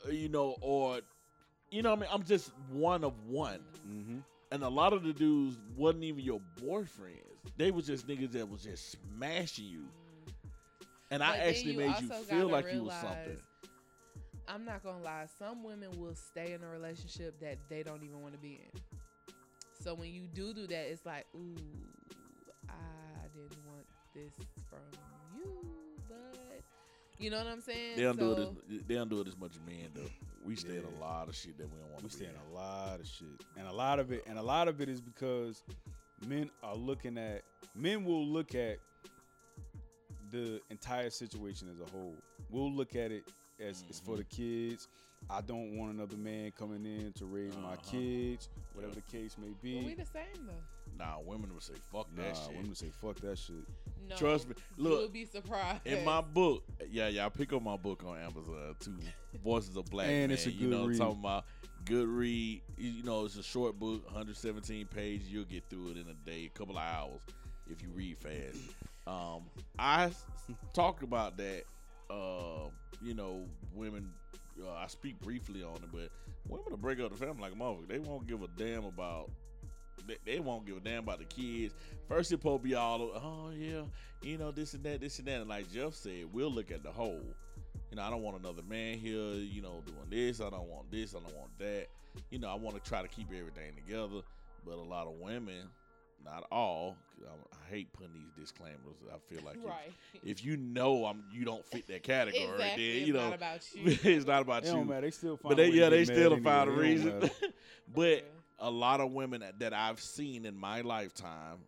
[0.07, 1.01] uh, you know, or
[1.71, 3.59] you know, what I mean, I'm just one of one.
[3.87, 4.19] Mm-hmm.
[4.51, 7.17] And a lot of the dudes wasn't even your boyfriends.
[7.57, 9.83] They was just niggas that was just smashing you.
[11.11, 13.37] And But I actually you made you feel gotta like you was something.
[14.49, 15.27] Realize- I'm not gonna lie.
[15.38, 18.81] Some women will stay in a relationship that they don't even want to be in.
[19.81, 21.55] So when you do do that, it's like, ooh,
[22.67, 24.33] I didn't want this
[24.69, 24.79] from
[25.38, 25.53] you,
[26.07, 26.62] but
[27.17, 27.95] you know what I'm saying.
[27.97, 28.39] They don't do it.
[28.39, 30.09] As, they don't do it as much as men though.
[30.43, 32.31] We stay in a lot of shit that we don't want We to stay be
[32.31, 32.51] in in.
[32.51, 34.99] a lot of shit, and a lot of it, and a lot of it is
[35.01, 35.63] because
[36.27, 37.43] men are looking at
[37.75, 38.79] men will look at
[40.31, 42.15] the entire situation as a whole.
[42.49, 44.87] We'll look at it as it's for the kids.
[45.29, 47.91] I don't want another man coming in to raise my Uh-huh.
[47.91, 49.01] kids, whatever Yeah.
[49.05, 49.83] the case may But be.
[49.85, 50.63] we the same though.
[50.97, 52.47] Nah, women would say fuck Nah, that shit.
[52.49, 53.67] women would say fuck that shit.
[54.07, 54.55] No, Trust me.
[54.77, 55.85] Look, you'll be surprised.
[55.85, 58.97] In my book, yeah, yeah, I pick up my book on Amazon too.
[59.43, 60.31] Voices of Black And Men.
[60.31, 60.97] it's a good you good know, read.
[60.97, 61.45] talking about
[61.85, 62.61] good read.
[62.77, 65.29] You you know, it's a short book, 117 pages.
[65.29, 67.19] You'll get through it in a day, a couple of hours
[67.69, 68.57] if you read fast.
[69.07, 70.23] Um, I s-
[70.71, 71.63] talked about that.
[72.11, 72.69] Uh,
[73.01, 74.12] you know, women.
[74.62, 76.09] Uh, I speak briefly on it, but
[76.47, 77.88] women will break up the family like a motherfucker.
[77.88, 79.29] They won't give a damn about.
[80.05, 81.73] They, they won't give a damn about the kids.
[82.07, 83.83] First, it supposed to be all, oh yeah,
[84.21, 85.41] you know this and that, this and that.
[85.41, 87.23] And like Jeff said, we'll look at the whole.
[87.89, 89.33] You know, I don't want another man here.
[89.33, 90.41] You know, doing this.
[90.41, 91.15] I don't want this.
[91.15, 91.88] I don't want that.
[92.29, 94.21] You know, I want to try to keep everything together.
[94.65, 95.69] But a lot of women,
[96.23, 96.97] not all.
[97.21, 98.77] I, I hate putting these disclaimers.
[99.13, 99.91] I feel like if- right.
[100.23, 102.88] if, you know I'm, you don't fit that category, exactly.
[102.91, 103.97] then it's you know not about you.
[104.15, 104.73] it's not about It you.
[104.73, 105.01] don't matter.
[105.01, 106.41] They still find But they, a way to yeah, they still anyway.
[106.41, 107.19] find a reason.
[107.19, 107.34] matter.
[107.95, 108.23] but
[108.60, 111.60] a lot of women that- that I've seen in my lifetime,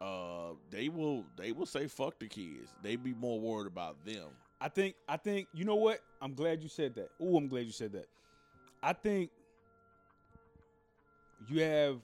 [0.00, 2.72] uh, they will they will say fuck the kids.
[2.82, 4.28] They be more worried about them.
[4.60, 6.00] I think I think you know what?
[6.22, 7.10] I'm glad you said that.
[7.20, 8.06] Oh, I'm glad you said that.
[8.82, 9.30] I think
[11.48, 11.96] you have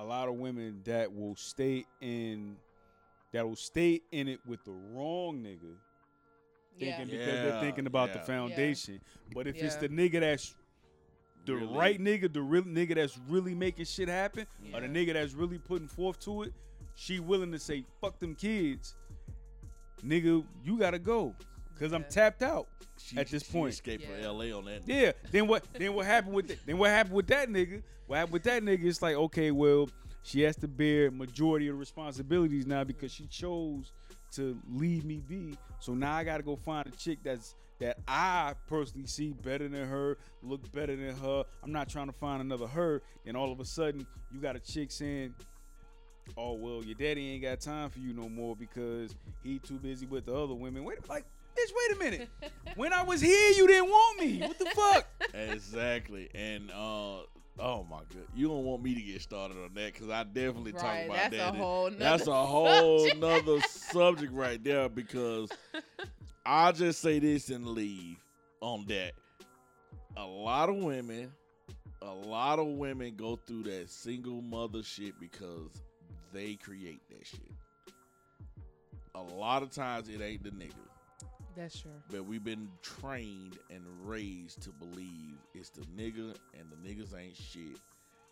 [0.00, 2.56] a lot of women that will stay in
[3.32, 5.76] that will stay in it with the wrong nigga
[6.76, 6.96] yeah.
[6.96, 8.24] thinking because they're thinking about the yeah.
[8.24, 9.00] foundation.
[9.34, 10.54] But if it's the nigga that's
[11.44, 11.76] the Really?
[11.76, 15.58] right nigga, the real nigga that's really making shit happen, or the nigga that's really
[15.58, 16.52] putting forth to it,
[16.94, 18.96] she willing to say fuck them kids,
[20.04, 21.34] nigga, you gotta go,
[21.80, 22.68] cause I'm tapped out.
[22.98, 23.72] She, At this she point.
[23.72, 24.52] escaped from L.A.
[24.52, 24.82] on that.
[24.86, 25.12] Yeah.
[25.32, 25.64] Then what?
[25.72, 26.58] Then what happened with that?
[26.66, 27.82] Then what happened with that nigga?
[28.06, 28.84] What happened with that nigga?
[28.84, 29.88] It's like okay, well,
[30.22, 33.92] she has to bear majority of the responsibilities now because she chose
[34.32, 35.56] to leave me be.
[35.80, 39.88] So now I gotta go find a chick that's that I personally see better than
[39.88, 41.44] her, look better than her.
[41.62, 43.00] I'm not trying to find another her.
[43.24, 45.34] And all of a sudden, you got a chick saying,
[46.36, 50.06] "Oh well, your daddy ain't got time for you no more because he too busy
[50.06, 51.24] with the other women." Wait, like,
[51.56, 52.28] bitch, wait a minute.
[52.76, 54.40] when I was here, you didn't want me.
[54.40, 55.06] What the fuck?
[55.34, 56.28] exactly.
[56.34, 57.20] And uh,
[57.58, 60.72] oh my god, you don't want me to get started on that because I definitely
[60.72, 61.54] talk about that's that.
[61.54, 63.20] a whole That's a whole subject.
[63.20, 65.50] nother subject right there because
[66.46, 68.16] I'll just say this and leave
[68.60, 69.12] on that.
[70.16, 71.30] A lot of women,
[72.02, 75.70] a lot of women go through that single mother shit because
[76.32, 77.40] they create that shit.
[79.14, 80.72] A lot of times it ain't the nigga.
[81.60, 81.90] That's true.
[82.10, 87.36] But we've been trained and raised to believe it's the nigga and the niggas ain't
[87.36, 87.78] shit.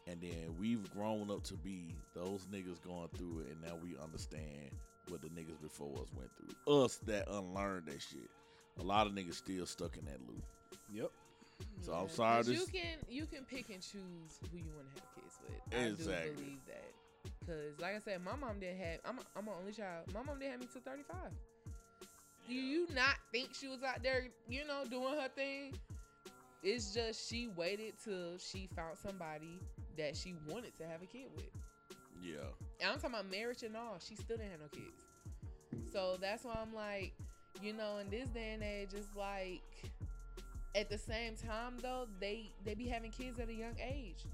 [0.07, 3.95] And then we've grown up to be those niggas going through it, and now we
[4.03, 4.71] understand
[5.09, 6.83] what the niggas before us went through.
[6.85, 8.31] Us that unlearned that shit.
[8.81, 10.43] A lot of niggas still stuck in that loop.
[10.91, 11.11] Yep.
[11.83, 12.45] So I'm sorry.
[12.45, 15.79] this- You can you can pick and choose who you want to have kids with.
[15.79, 16.31] I Exactly.
[16.31, 16.85] do believe that.
[17.47, 19.01] Cause like I said, my mom didn't have.
[19.05, 20.07] I'm a, I'm an only child.
[20.15, 21.17] My mom didn't have me till 35.
[22.49, 25.75] Do you not think she was out there, you know, doing her thing?
[26.63, 29.61] It's just she waited till she found somebody
[29.97, 31.51] that she wanted to have a kid with.
[32.23, 32.37] Yeah.
[32.81, 33.99] And I'm talking about marriage and all.
[34.01, 35.93] She still didn't have no kids.
[35.93, 37.13] So that's why I'm like,
[37.63, 39.63] you know, in this day and age, it's like
[40.75, 44.25] at the same time though, they they be having kids at a young age.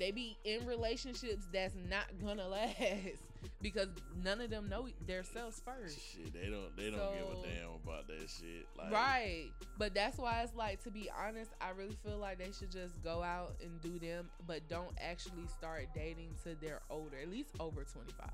[0.00, 3.20] They be in relationships that's not gonna last
[3.60, 3.88] because
[4.24, 5.98] none of them know themselves first.
[6.00, 8.66] Shit, they don't they don't give a damn about that shit.
[8.78, 9.50] Like Right.
[9.76, 13.02] But that's why it's like to be honest, I really feel like they should just
[13.04, 17.50] go out and do them, but don't actually start dating till they're older, at least
[17.60, 18.26] over 25.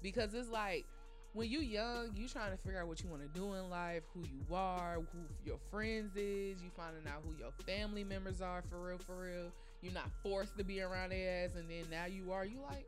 [0.00, 0.86] Because it's like
[1.34, 4.04] when you young, you trying to figure out what you want to do in life,
[4.14, 8.62] who you are, who your friends is, you finding out who your family members are
[8.70, 9.52] for real, for real.
[9.84, 12.44] You're not forced to be around their ass, and then now you are.
[12.44, 12.86] You like,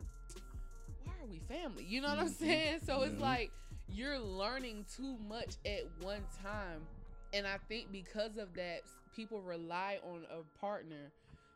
[1.04, 1.84] why are we family?
[1.84, 2.38] You know what I'm Mhm.
[2.38, 2.80] saying?
[2.86, 3.52] So it's like
[3.88, 6.86] you're learning too much at one time.
[7.34, 8.82] And I think because of that,
[9.14, 11.12] people rely on a partner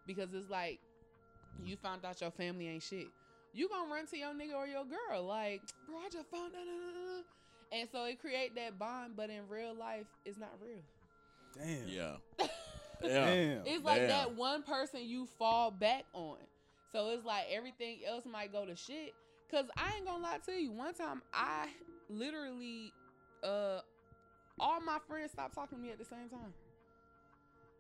[0.06, 0.78] because it's like
[1.64, 3.08] you found out your family ain't shit.
[3.54, 7.24] You gonna run to your nigga or your girl like, bro, I just found out.
[7.72, 10.82] And so it create that bond, but in real life, it's not real.
[11.54, 11.88] Damn.
[11.88, 12.16] Yeah.
[13.02, 13.24] Yeah.
[13.24, 13.62] Damn.
[13.66, 14.08] It's like Damn.
[14.08, 16.36] that one person you fall back on.
[16.92, 19.14] So it's like everything else might go to shit.
[19.50, 20.70] Cause I ain't gonna lie to you.
[20.70, 21.66] One time I
[22.08, 22.92] literally
[23.42, 23.80] uh
[24.58, 26.52] all my friends stopped talking to me at the same time.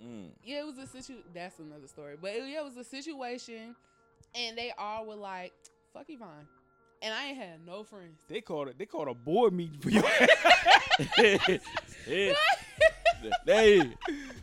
[0.02, 0.30] Mm.
[0.42, 1.24] Yeah, it was a situation.
[1.34, 2.16] that's another story.
[2.20, 3.76] But it, yeah, it was a situation
[4.34, 5.52] and they all were like,
[5.92, 6.46] fuck Yvonne.
[7.02, 8.20] And I ain't had no friends.
[8.28, 8.78] They called it.
[8.78, 10.02] They called a board meeting for you.
[13.22, 13.30] Yeah.
[13.44, 13.92] they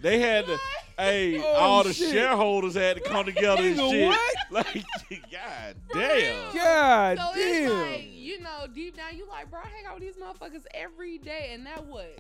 [0.01, 0.57] they had to
[0.97, 2.11] hey Oh, all the shit.
[2.11, 4.07] shareholders had to come together and Nigga, shit.
[4.07, 4.35] what?
[4.51, 4.83] Like
[5.31, 6.53] god For damn.
[6.53, 6.53] real.
[6.63, 7.71] God So damn.
[7.71, 10.63] it's like, you know, deep down, you like, bro, I hang out with these motherfuckers
[10.73, 11.51] every day.
[11.53, 12.19] And that what?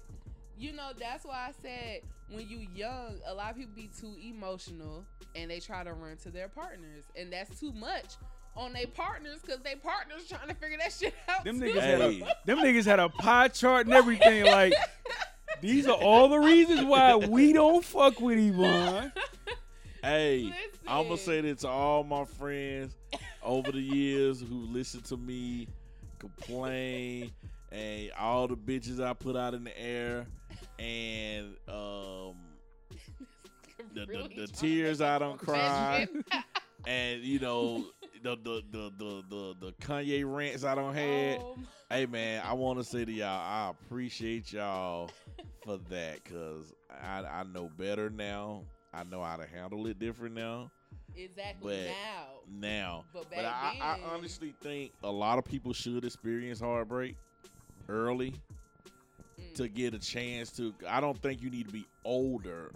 [0.57, 4.15] You know, that's why I said when you young, a lot of people be too
[4.21, 7.05] emotional and they try to run to their partners.
[7.15, 8.15] And that's too much
[8.57, 11.45] on their partners because they partners trying to figure that shit out.
[11.45, 11.67] them too.
[11.67, 14.45] niggas had a them niggas had a pie chart and everything.
[14.45, 14.73] Like
[15.61, 19.11] these are all the reasons why we don't fuck with Yvonne.
[20.03, 20.53] Hey,
[20.87, 22.95] I'm gonna say this to all my friends
[23.43, 25.67] over the years who listen to me
[26.19, 27.31] complain
[27.71, 30.25] and all the bitches I put out in the air
[30.79, 32.35] and um
[33.93, 36.07] the, the, the tears I don't cry
[36.85, 37.85] and you know
[38.23, 41.39] the the, the the the the Kanye rants I don't had.
[41.41, 41.55] Oh,
[41.89, 45.09] Hey man, I want to say to y'all, I appreciate y'all
[45.63, 48.63] for that because I I know better now.
[48.93, 50.69] I know how to handle it different now.
[51.15, 52.25] exactly But- now.
[52.49, 56.59] Now, But but back I, I then- honestly think a lot of people should experience
[56.59, 57.15] heartbreak
[57.87, 58.33] early
[59.39, 59.53] Mm.
[59.53, 60.73] to get a chance to.
[60.89, 62.71] I don't think you need to be older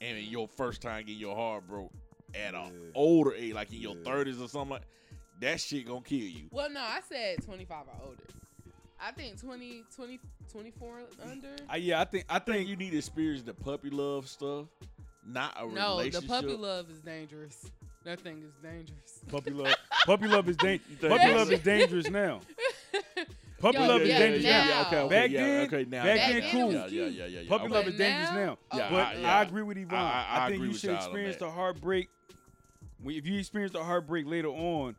[0.00, 1.92] and your first time getting your heart broke
[2.34, 2.90] at a Yeah.
[2.94, 4.04] older age, like in your Yeah.
[4.04, 4.70] thirties or something.
[4.70, 4.82] Like,
[5.40, 6.48] that shit gonna kill you.
[6.50, 8.22] Well, no, I said 25 or older.
[9.00, 10.20] I think 20, 20
[10.52, 11.48] 24 under.
[11.68, 14.28] I, yeah, I think I I think think you need to experience the puppy love
[14.28, 14.66] stuff,
[15.24, 17.70] not a real no, the puppy love is dangerous.
[18.04, 19.20] That thing is dangerous.
[19.28, 19.74] puppy love.
[20.06, 20.98] Puppy love is dangerous.
[21.00, 22.40] Puppy love is dangerous now.
[23.60, 24.68] Puppy Yo, love is dangerous yeah, now.
[24.68, 24.86] yeah.
[24.86, 26.72] okay, okay, Back yeah, then- okay, now, back now, then cool.
[26.72, 27.48] Yeah, yeah, yeah, yeah.
[27.48, 27.74] Puppy okay.
[27.74, 28.58] love is dangerous now- now.
[28.78, 29.38] Yeah, but I- yeah.
[29.38, 29.98] I agree with Yvonne.
[29.98, 32.08] I- I, I- I think you should experience the heartbreak.
[33.02, 34.96] When- If you experience the heartbreak later on,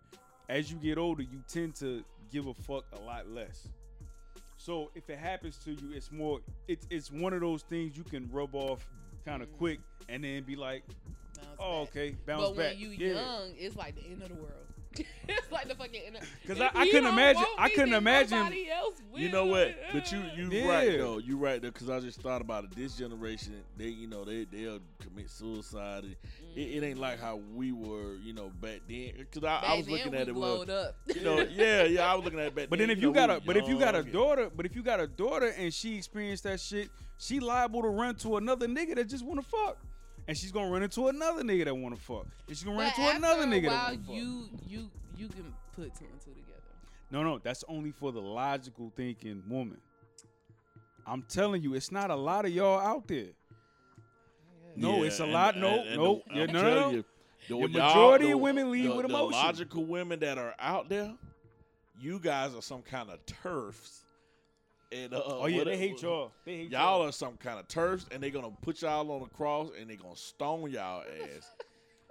[0.48, 3.68] as you get older, you tend to give a fuck a lot less.
[4.58, 6.40] So if it happens to you, it's more.
[6.68, 8.88] It's it's one of those things you can rub off
[9.26, 9.58] kind of Mm.
[9.58, 10.84] quick and then be like,
[11.36, 11.90] Bounce oh back.
[11.90, 12.72] okay, bounce But back.
[12.74, 13.14] when you yeah.
[13.14, 14.68] young, it's like the end of the world.
[14.98, 16.02] It's like the fucking
[16.48, 19.76] 'Cause I- I couldn't imagine- I couldn't imagine- nobody else You know what?
[19.94, 20.68] But you you Yeah.
[20.68, 21.18] right though.
[21.18, 21.72] You right though.
[21.72, 22.76] Because I just thought about it.
[22.76, 26.06] This generation, they you know they they'll commit suicide.
[26.56, 26.88] It, it mm.
[26.88, 29.14] ain't like how we were, you know, back then.
[29.18, 30.36] Because I, I was then, looking we at it.
[30.36, 30.96] Well, blowed up.
[31.14, 32.12] you know, yeah, yeah.
[32.12, 32.70] I was looking at it back then.
[32.70, 32.88] But then.
[32.88, 34.76] then if know, you got a was but if you got a daughter, but if
[34.76, 38.68] you got a daughter and she experienced that shit, she liable to run to another
[38.68, 39.78] nigga that just wanna fuck.
[40.32, 42.26] And she's gonna run into another nigga that wanna fuck.
[42.48, 44.16] And she's gonna run But into another after a nigga while, that wanna fuck.
[44.16, 46.62] you you you can put two and two together.
[47.12, 49.82] No, no, that's only for the logical thinking woman.
[51.06, 53.32] I'm telling you, it's not a lot of y'all out there.
[54.78, 55.56] No, Yeah, it's a and- lot.
[55.56, 56.90] and- No, and no, the- yeah, I'm no, no.
[56.92, 57.06] you,
[57.50, 60.88] The y'all- majority the- of women lead the- with the logical women that are out
[60.88, 61.14] there,
[62.00, 64.06] you guys are some kind of turfs.
[64.92, 66.34] And, uh, Oh yeah, they hate y'all.
[66.46, 67.08] They hate Y'all y'all.
[67.08, 69.98] are some kind of turfs, and they're gonna put y'all on the cross, and they're
[69.98, 71.50] gonna stone y'all ass.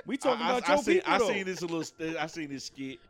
[0.07, 1.29] We talking I, about I, your I seen, people I though.
[1.29, 1.85] seen this little.
[2.19, 3.01] I seen this skit,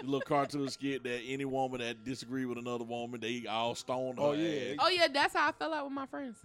[0.00, 4.18] the little cartoon skit that any woman that disagree with another woman, they all stoned
[4.18, 4.72] her Oh, yeah.
[4.72, 4.76] ass.
[4.80, 6.38] Oh yeah, that's how I fell out with my friends.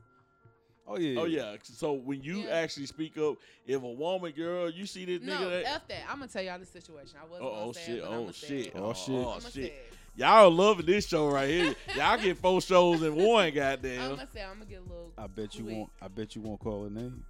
[0.87, 1.19] Oh yeah.
[1.19, 1.55] Oh yeah.
[1.63, 2.51] So when you Yeah.
[2.57, 5.65] actually speak up, if a woman, girl, you see this No, nigga that.
[5.65, 6.01] f that.
[6.07, 7.17] I'm gonna tell y'all the situation.
[7.19, 7.95] I wasn't Oh, oh gonna say shit!
[7.97, 8.65] it, but Oh I'ma say shit!
[8.67, 8.73] it.
[8.75, 9.15] Oh, shit.
[9.15, 9.88] Oh, I'ma shit!
[10.15, 10.19] It.
[10.19, 11.75] Y'all are loving this show right here.
[11.95, 13.53] Y'all get four shows in one.
[13.53, 14.01] Goddamn.
[14.01, 15.11] I'm gonna say I'm gonna get a little.
[15.17, 15.75] I bet you quick.
[15.75, 15.89] won't.
[16.01, 17.23] I bet you won't call her name.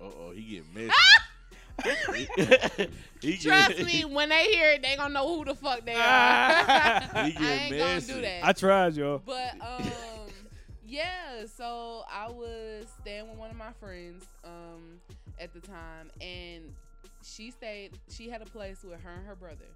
[0.00, 0.92] Uh oh, he get messy.
[3.20, 5.94] he get- Trust me, when they hear it, they gonna know who the fuck they
[5.94, 5.98] are.
[6.00, 8.44] He I get ain't gonna do that.
[8.44, 9.22] I tried, y'all.
[9.24, 9.90] But um,
[10.86, 11.44] yeah.
[11.56, 15.00] So I was staying with one of my friends um
[15.38, 16.64] at the time, and
[17.22, 17.92] she stayed.
[18.10, 19.66] She had a place with her and her brother.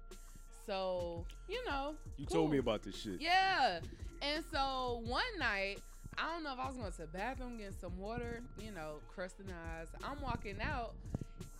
[0.65, 3.21] So you know, You told me about this shit.
[3.21, 3.79] Yeah.
[4.21, 5.79] And so one night,
[6.17, 8.99] I don't know if I was going to the bathroom getting some water, you know,
[9.13, 9.87] crusting eyes.
[10.03, 10.93] I'm walking out,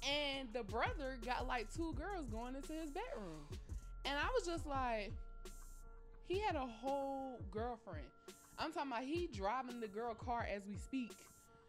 [0.02, 3.46] and the brother got like two girls going into his bedroom.
[4.06, 5.12] And I was just like,
[6.28, 8.08] he had a whole girlfriend.
[8.58, 11.12] I'm talking about he driving the girl car as we speak,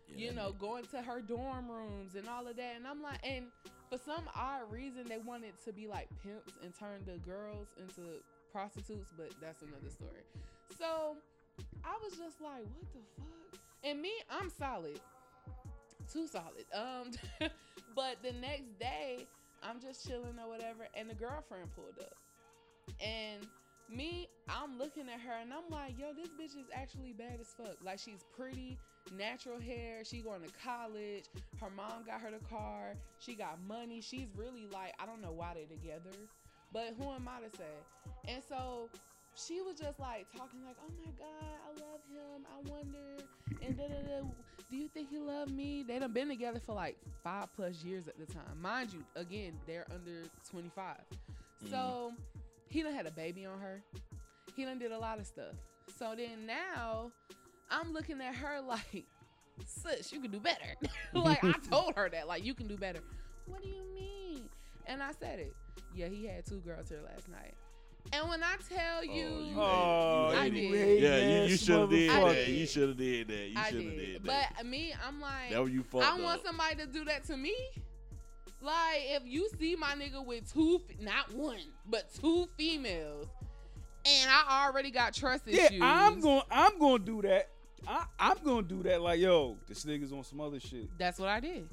[0.08, 2.74] Yeah, you know, going to her dorm rooms and all of that.
[2.76, 3.46] And I'm like, and
[3.90, 8.02] for some odd reason, they wanted to be like pimps and turn the girls into
[8.52, 10.22] prostitutes, but that's another story.
[10.78, 11.16] So
[11.84, 13.60] I was just like, what the fuck?
[13.84, 15.00] And me, I'm solid.
[16.12, 16.64] Too solid.
[16.74, 17.10] Um
[17.94, 19.26] but the next day,
[19.62, 22.16] I'm just chilling or whatever, and the girlfriend pulled up.
[23.00, 23.46] And
[23.90, 27.48] me, I'm looking at her and I'm like, yo, this bitch is actually bad as
[27.56, 27.76] fuck.
[27.82, 28.78] Like she's pretty,
[29.14, 31.24] natural hair, she going to college,
[31.60, 34.00] her mom got her the car, she got money.
[34.00, 36.16] She's really like, I don't know why they're together.
[36.72, 37.64] But who am I to say?
[38.28, 38.90] And so
[39.36, 42.46] she was just like talking like, "Oh my god, I love him.
[42.50, 43.22] I wonder."
[43.64, 44.26] And da da da.
[44.70, 45.84] Do you think he loved me?
[45.86, 49.04] They done been together for like five plus years at the time, mind you.
[49.14, 51.70] Again, they're under twenty five, mm-hmm.
[51.70, 52.12] so
[52.68, 53.82] he done had a baby on her.
[54.54, 55.54] He done did a lot of stuff.
[55.98, 57.12] So then now,
[57.70, 59.06] I'm looking at her like,
[59.64, 60.74] "Sis, you can do better."
[61.14, 63.00] like I told her that, like you can do better.
[63.46, 64.48] What do you mean?
[64.86, 65.54] And I said it.
[65.94, 67.54] Yeah, he had two girls here last night.
[68.12, 70.80] And when I tell oh, you, you Oh, hate- I you did.
[70.86, 72.48] hate- Yeah, you, you should have did I that.
[72.48, 73.48] You should have did that.
[73.48, 73.98] You I should have did.
[73.98, 74.52] did that.
[74.56, 76.20] But me, I'm like, that you fucked I up.
[76.20, 77.54] want somebody to do that to me.
[78.60, 83.26] Like, if you see my nigga with two, not one, but two females,
[84.04, 85.72] and I already got trust issues.
[85.72, 85.84] Yeah.
[85.84, 86.42] I'm going.
[86.50, 87.48] I'm going to do that.
[87.86, 89.00] I, I'm to do that.
[89.00, 90.88] Like, yo, this nigga's on some other shit.
[90.98, 91.68] That's what I did.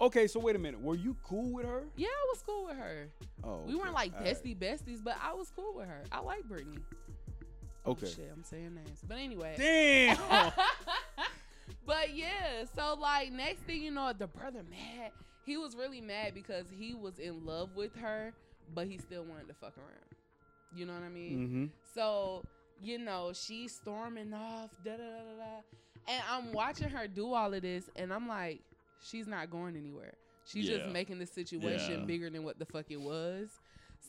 [0.00, 0.80] Okay, so wait a minute.
[0.80, 1.82] Were you cool with her?
[1.96, 3.08] Yeah, I was cool with her.
[3.42, 6.04] Oh, We weren't like All bestie besties, but I was cool with her.
[6.12, 6.78] I like Brittany.
[7.84, 8.06] Oh, Okay.
[8.06, 9.00] shit, I'm saying names.
[9.08, 9.54] But anyway.
[9.58, 10.52] Damn.
[11.86, 15.10] but yeah, so like next thing you know, the brother mad.
[15.44, 18.34] He was really mad because he was in love with her,
[18.74, 20.04] but he still wanted to fuck around.
[20.74, 21.38] You know what I mean?
[21.38, 21.64] mm-hmm.
[21.94, 22.44] So,
[22.82, 26.12] you know, she's storming off, da da da da.
[26.12, 28.60] And I'm watching her do all of this, and I'm like,
[29.02, 30.14] she's not going anywhere.
[30.44, 32.06] She's just making the situation Yeah.
[32.06, 33.50] bigger than what the fuck it was.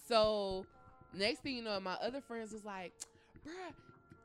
[0.07, 0.65] So,
[1.13, 2.93] next thing you know, my other friends was like,
[3.45, 3.73] bruh,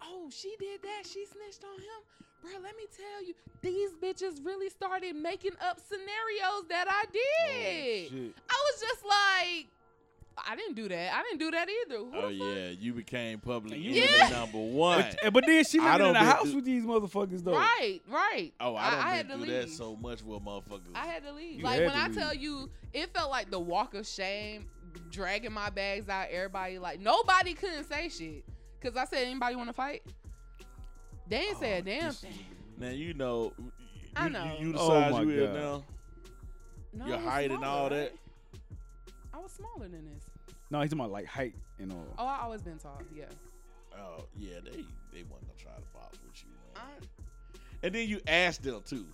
[0.03, 1.03] oh, she did that.
[1.05, 2.01] She snitched on him.
[2.45, 7.13] Bruh, let me tell you, these bitches really started making up scenarios that I oh,
[7.13, 8.11] did.
[8.11, 8.35] shit.
[8.49, 9.67] I was just like,
[10.37, 11.15] I didn't do that.
[11.15, 11.99] I didn't do that either.
[11.99, 14.29] Who Oh yeah, you became public You- enemy Yeah.
[14.31, 15.05] number one.
[15.23, 17.45] But, but then she I living in don't a been house through- with these motherfuckers
[17.45, 17.53] though.
[17.57, 18.53] Right, right.
[18.61, 20.91] oh, I don't I been had to through that so much with motherfuckers.
[20.95, 21.59] I had to leave.
[21.59, 22.17] You like when I leave.
[22.17, 24.67] tell you, it felt like the walk of shame,
[25.11, 26.29] dragging my bags out.
[26.31, 28.45] Everybody like nobody couldn't say shit
[28.81, 30.03] because I said anybody want to fight.
[31.29, 32.33] They ain't say a Oh, damn this- thing.
[32.79, 33.53] now you know.
[33.59, 33.73] You,
[34.17, 34.57] I you- know.
[34.61, 35.55] You, the Oh, size my you is God.
[35.55, 35.85] now.
[36.97, 37.97] No, Your I was height and all that?
[37.97, 38.13] right?
[39.35, 40.25] I was smaller than this.
[40.71, 42.07] No, he's talking about like height and all.
[42.19, 43.01] Oh, I always been tall.
[43.15, 43.25] Yeah.
[43.97, 46.85] Oh yeah, they they wasn't gonna try to box with you, man.
[47.03, 49.07] I, And then you asked them too.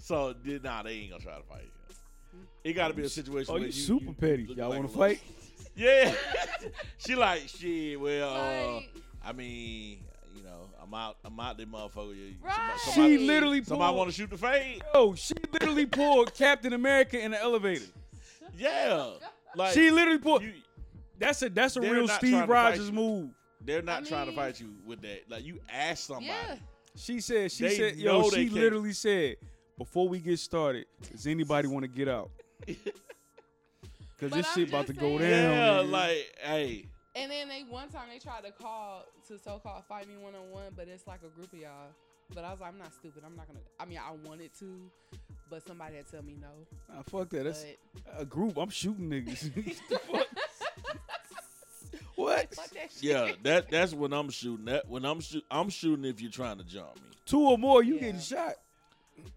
[0.00, 2.40] So did nah, they ain't gonna try to fight you.
[2.64, 3.50] It got to be a situation.
[3.50, 4.42] Oh, where you you super petty.
[4.44, 5.20] Y'all like wanna fight?
[5.76, 6.14] Yeah.
[6.98, 8.00] she like shit.
[8.00, 8.80] Well, uh,
[9.22, 9.98] I mean,
[10.34, 11.18] you know, I'm out.
[11.22, 12.16] I'm out there, motherfucker.
[12.16, 12.78] You- Right.
[12.82, 14.82] She Somebody, literally somebody want to shoot the fade?
[14.94, 17.84] Oh, she literally pulled Captain America in the elevator.
[18.56, 19.10] Yeah.
[19.56, 20.42] Like she literally put.
[20.42, 20.52] you,
[21.18, 23.30] That's a that's a real Steve trying to fight Rogers move.
[23.64, 25.22] they're not I trying to fight you with that.
[25.28, 26.26] Like you ask somebody.
[26.26, 26.56] yeah.
[26.96, 29.36] She said, she They said, yo, she can't- literally said,
[29.76, 32.30] before we get started, does anybody want to get out?
[34.18, 35.28] Cause But this I'm shit about to just go down.
[35.28, 35.90] Yeah, nigga.
[35.90, 40.08] like hey, And then they one time they tried to call to so called fight
[40.08, 41.88] me one on one, but it's like a group of y'all.
[42.34, 43.22] But I was like, I'm not stupid.
[43.26, 43.60] I'm not gonna.
[43.78, 44.90] I mean, I wanted to,
[45.50, 46.48] but somebody had tell me no.
[46.94, 47.44] Nah, fuck that.
[47.44, 47.64] That's
[48.04, 48.56] But a group.
[48.56, 49.50] I'm shooting niggas.
[50.06, 50.26] Fuck.
[52.16, 52.50] what?
[52.50, 54.66] that yeah, that that's when I'm shooting.
[54.66, 57.10] That when I'm shoot, I'm shooting if you're trying to jump me.
[57.26, 58.00] Two or more, you Yeah.
[58.00, 58.54] getting shot.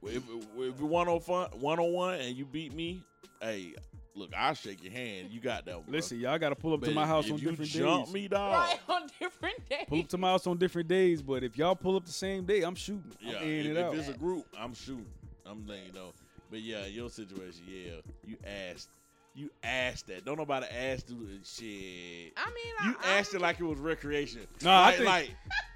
[0.04, 0.24] If,
[0.58, 3.02] if you're one on fun, one on one, and you beat me,
[3.42, 3.74] hey,
[4.14, 5.30] look, I'll shake your hand.
[5.32, 5.86] You got that one.
[5.86, 5.94] bro.
[5.94, 8.06] Listen, y'all got to pull up But to my house if on you different jump
[8.06, 8.14] days.
[8.14, 8.52] me, dog.
[8.52, 9.86] Right on different days.
[9.88, 12.46] Pull up to my house on different days, but if y'all pull up the same
[12.46, 13.12] day, I'm shooting.
[13.22, 13.96] Yeah, I'm if, it if out.
[13.96, 15.06] it's a group, I'm shooting.
[15.50, 16.12] I'm letting you know.
[16.52, 18.90] But yeah, your situation, yeah, you asked,
[19.36, 20.26] you asked that.
[20.26, 22.34] Don't nobody ask you uh, shit.
[22.38, 24.42] I mean, You I, asked it like it was recreation.
[24.64, 25.30] Nah, I like, think- like,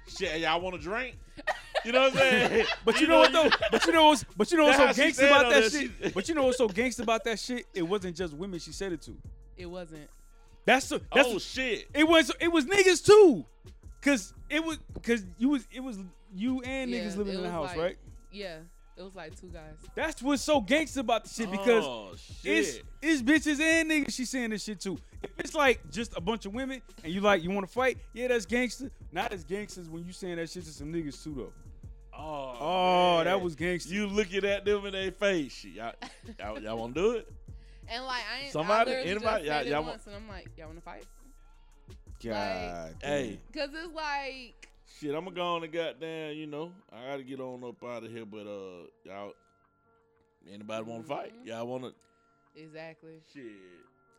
[0.08, 1.16] shit, y'all want a drink?
[1.84, 2.66] You know what I'm saying?
[2.84, 3.50] But you know what though?
[3.70, 5.52] But you know what's but you know what's so That's how she gangsta about on
[5.52, 5.90] that shit?
[6.02, 7.66] She- But you know what's so gangsta about that shit?
[7.74, 9.16] It wasn't just women she said it to.
[9.56, 10.08] It wasn't.
[10.64, 11.88] That's so, that's oh shit!
[11.94, 13.44] it was it was niggas too.
[14.00, 15.98] Cause it was cause you was it was
[16.34, 17.96] you and Yeah, niggas living in the house, like- right?
[18.32, 18.56] Yeah,
[18.96, 19.74] it was like two guys.
[19.94, 22.10] That's what's so gangsta about the shit because oh
[22.44, 22.82] it's shit!
[23.02, 24.98] it's bitches and niggas she saying this shit too.
[25.22, 27.98] If it's like just a bunch of women and you like you want to fight,
[28.12, 28.90] yeah, that's gangster.
[29.10, 31.52] Not as gangsters when you saying that shit to some niggas too though.
[32.16, 33.24] Oh, Oh, man.
[33.24, 33.92] that was gangster.
[33.92, 35.52] you looking at them in their face.
[35.52, 35.92] Shit, y'all,
[36.38, 37.28] y'all, y'all want to do it?
[37.88, 38.52] And like I ain't.
[38.52, 40.78] Somebody- I literally anybody- y'all- said it y'all wa- once, and I'm like, y'all want
[40.78, 41.04] to fight?
[42.22, 44.68] God, Hey, Cause it's like
[45.00, 48.04] Shit, I'm gonna go on and goddamn, you know, I gotta get on up out
[48.04, 49.32] of here, but uh, y'all,
[50.52, 51.32] anybody want to fight?
[51.44, 51.92] Y'all want to?
[52.60, 53.20] Exactly.
[53.32, 53.42] Shit.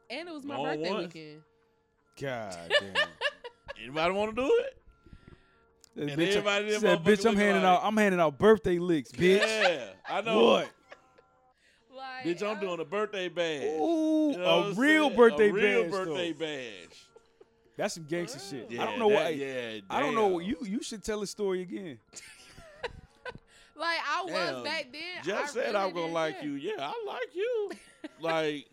[0.09, 1.13] And it was my Going birthday once.
[1.13, 1.41] weekend.
[2.21, 3.07] God damn.
[3.81, 4.77] Anybody want to do it?
[5.95, 8.77] That And bitch, everybody she said, bitch, I'm handing like- out I'm handing out birthday
[8.79, 9.39] licks, bitch.
[9.39, 10.43] Yeah, I know.
[10.45, 10.69] What?
[11.95, 13.63] Like, Bitch, I'm I- doing a birthday bash.
[13.79, 15.15] Ooh, You know a real saying?
[15.15, 15.91] birthday a real bash.
[15.91, 16.45] birthday though.
[16.45, 17.05] bash.
[17.77, 18.45] That's some gangster Wow.
[18.61, 18.71] shit.
[18.71, 19.35] Yeah, I don't know that- what.
[19.35, 20.39] Yeah, I don't know.
[20.39, 21.99] You you should tell the story again.
[23.77, 24.63] Like I was Damn.
[24.63, 25.01] back then.
[25.25, 26.47] Jeff I said really I'm gonna didn't like care.
[26.47, 26.53] you.
[26.53, 27.71] Yeah, I like you.
[28.21, 28.53] Like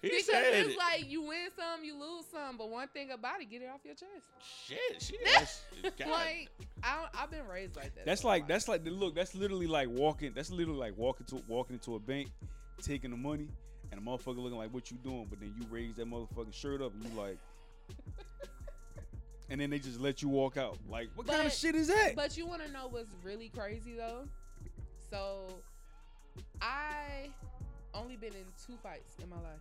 [0.00, 0.78] he Because said it's it.
[0.78, 2.56] like you win some, you lose some.
[2.56, 4.28] But one thing about it, get it off your chest.
[4.66, 5.60] Shit, she that's
[6.00, 6.48] Like
[6.82, 8.06] I, I've been raised like that.
[8.06, 9.14] That's like that's like the look.
[9.14, 10.32] That's literally like walking.
[10.34, 12.30] That's literally like walking to walking into a bank,
[12.80, 13.48] taking the money,
[13.92, 16.80] and the motherfucker looking like what you doing, but then you raise that motherfucking shirt
[16.80, 17.36] up and you like,
[19.50, 20.78] and then they just let you walk out.
[20.88, 22.14] Like what kind of shit is that?
[22.14, 24.24] But you want to know what's really crazy though?
[25.10, 25.48] So,
[26.62, 27.30] I
[27.94, 29.60] only been in two fights in my life.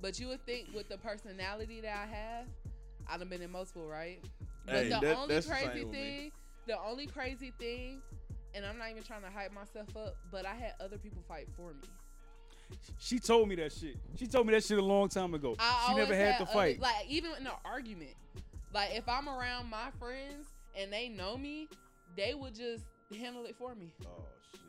[0.00, 2.46] But you would think with the personality that I have,
[3.08, 4.18] I'd have been in multiple, right?
[4.66, 6.32] But Hey, the that- only that's crazy thing,
[6.66, 8.02] the only crazy thing,
[8.54, 11.48] and I'm not even trying to hype myself up, but I had other people fight
[11.56, 11.88] for me.
[12.98, 13.96] She told me that shit.
[14.18, 15.56] She told me that shit a long time ago.
[15.58, 16.80] I she never always had to other- fight.
[16.80, 18.12] like even in an argument,
[18.74, 20.46] like if I'm around my friends
[20.78, 21.68] and they know me,
[22.16, 22.84] they would just
[23.16, 23.92] handle it for me.
[24.06, 24.60] oh shit.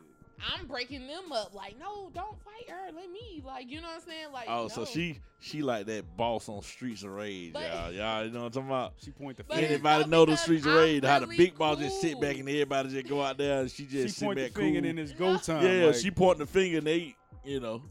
[0.58, 1.54] I'm breaking them up.
[1.54, 2.86] Like, no, don't fight her.
[2.92, 3.40] Let me.
[3.46, 4.32] Like, you know what I'm saying?
[4.32, 7.92] Like, Oh, so she she like that boss on Streets of Rage, But- y'all.
[7.92, 8.94] Y'all, you know what I'm talking about?
[9.04, 9.66] She point the finger.
[9.66, 11.04] Anybody know the Streets of I'm Rage?
[11.04, 13.70] how the really big boss just sit back and everybody just go out there and
[13.70, 14.88] she She just sit point the back finger cool.
[14.88, 15.64] and then it's go time.
[15.64, 17.82] yeah, like, she pointing the finger and they, you know.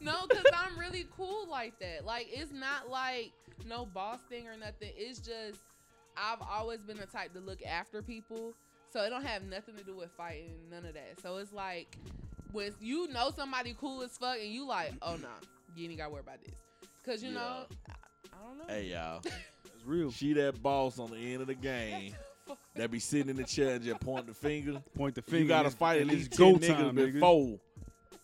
[0.00, 2.04] No, because I'm really cool like that.
[2.04, 3.32] Like, it's not like
[3.66, 4.90] no boss thing or nothing.
[4.96, 5.58] It's just
[6.16, 8.54] I've always been the type to look after people,
[8.92, 11.20] so it don't have nothing to do with fighting, none of that.
[11.22, 11.96] So it's like
[12.52, 15.28] when you know somebody cool as fuck and you like, oh no,
[15.76, 16.54] you ain't got to worry about this,
[17.02, 17.92] because you know, I,
[18.32, 18.64] I don't know.
[18.68, 19.36] Hey y'all, That's
[19.86, 20.10] real.
[20.10, 22.14] she that boss on the end of the game
[22.74, 24.82] that be sitting in the chair and just pointing the finger.
[24.96, 25.42] Point the finger.
[25.42, 27.12] You gotta fight at least it's ten go niggas time, nigga.
[27.14, 27.58] before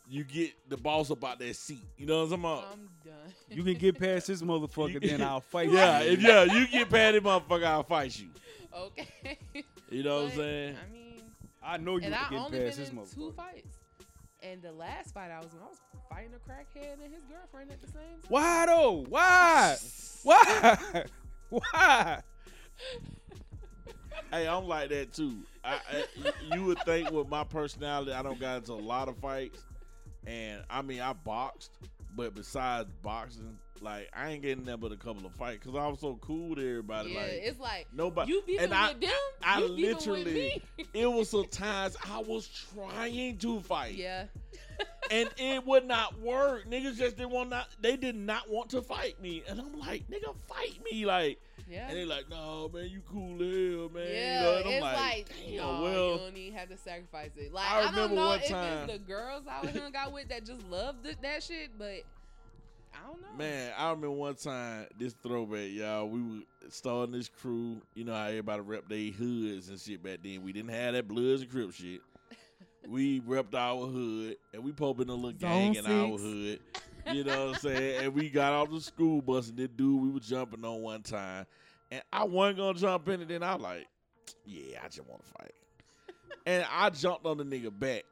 [0.08, 1.84] you get the boss up out that seat.
[1.96, 2.72] You know what I'm talking about?
[2.72, 3.34] I'm done.
[3.50, 6.12] You can get past this motherfucker, then I'll fight yeah, you.
[6.12, 8.28] if yeah, you get past this motherfucker, I'll fight you.
[8.74, 9.38] okay.
[9.88, 10.76] You know what I'm saying?
[10.76, 11.22] I mean,
[11.62, 13.76] I know you and I can only get past been this in two fights.
[14.42, 15.78] And the last fight I was in, I was
[16.10, 18.28] fighting a crackhead and his girlfriend at the same time.
[18.28, 19.04] Why though?
[19.08, 19.76] Why?
[20.24, 21.04] Why?
[21.50, 22.20] Why?
[24.32, 25.36] Hey, I'm like that too.
[25.64, 29.16] I, I you would think with my personality, I don't got into a lot of
[29.18, 29.64] fights,
[30.26, 31.72] and I mean I boxed,
[32.14, 35.86] but besides boxing, like I ain't getting there but a couple of fights because I
[35.86, 37.10] was so cool with everybody.
[37.10, 38.32] yeah, like it's like nobody.
[38.32, 39.10] you beefing and I, with them.
[39.42, 40.62] I with literally,
[40.94, 44.24] it was some times I was trying to fight, yeah,
[45.10, 46.66] and it would not work.
[46.68, 47.68] Niggas just didn't want not.
[47.80, 51.38] They did not want to fight me, and I'm like, nigga, fight me, like.
[51.68, 51.88] yeah.
[51.88, 54.06] And they like, no, man, you cool hell, man.
[54.08, 56.68] yeah, you know, and I'm it's like, like, damn, no, well, you don't even have
[56.70, 57.52] to sacrifice it.
[57.52, 59.94] Like I I, don't remember know one if time- it's the girls I was hung
[59.96, 62.02] out with that just loved th- that shit, but
[62.94, 63.28] I don't know.
[63.36, 66.08] Man, I remember one time this throwback, y'all.
[66.08, 67.82] We were starting this crew.
[67.94, 70.42] You know how everybody rep their hoods and shit back then.
[70.42, 72.00] We didn't have that Bloods and Crip shit.
[72.88, 76.60] We repped our hood and we popping a little gang Zone in our hood.
[77.12, 78.04] You know what I'm saying?
[78.04, 81.02] And we got off the school bus and this dude we were jumping on one
[81.02, 81.46] time.
[81.90, 83.86] And I wasn't gonna jump in it, then I was like,
[84.44, 85.54] yeah, I just wanna fight.
[86.46, 88.04] and I jumped on the nigga back.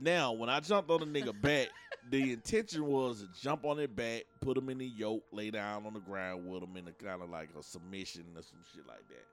[0.00, 1.68] Now, when I jumped on the nigga back,
[2.10, 5.86] the intention was to jump on his back, put him in the yoke, lay down
[5.86, 8.86] on the ground with him in a kind of like a submission or some shit
[8.86, 9.26] like that.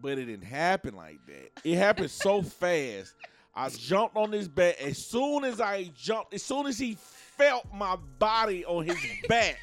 [0.00, 1.50] But it didn't happen like that.
[1.64, 3.14] It happened so fast.
[3.54, 4.80] I jumped on his back.
[4.80, 8.96] As soon as I jumped, as soon as he felt my body on his
[9.28, 9.58] back,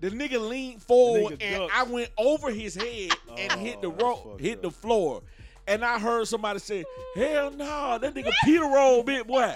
[0.00, 1.70] the nigga leaned forward Nigga and.
[1.72, 5.22] I went over his head and hit the Oh, rope, hit the floor.
[5.66, 6.84] And I heard somebody say,
[7.16, 9.54] Hell no, that nigga Peter roll bit boy.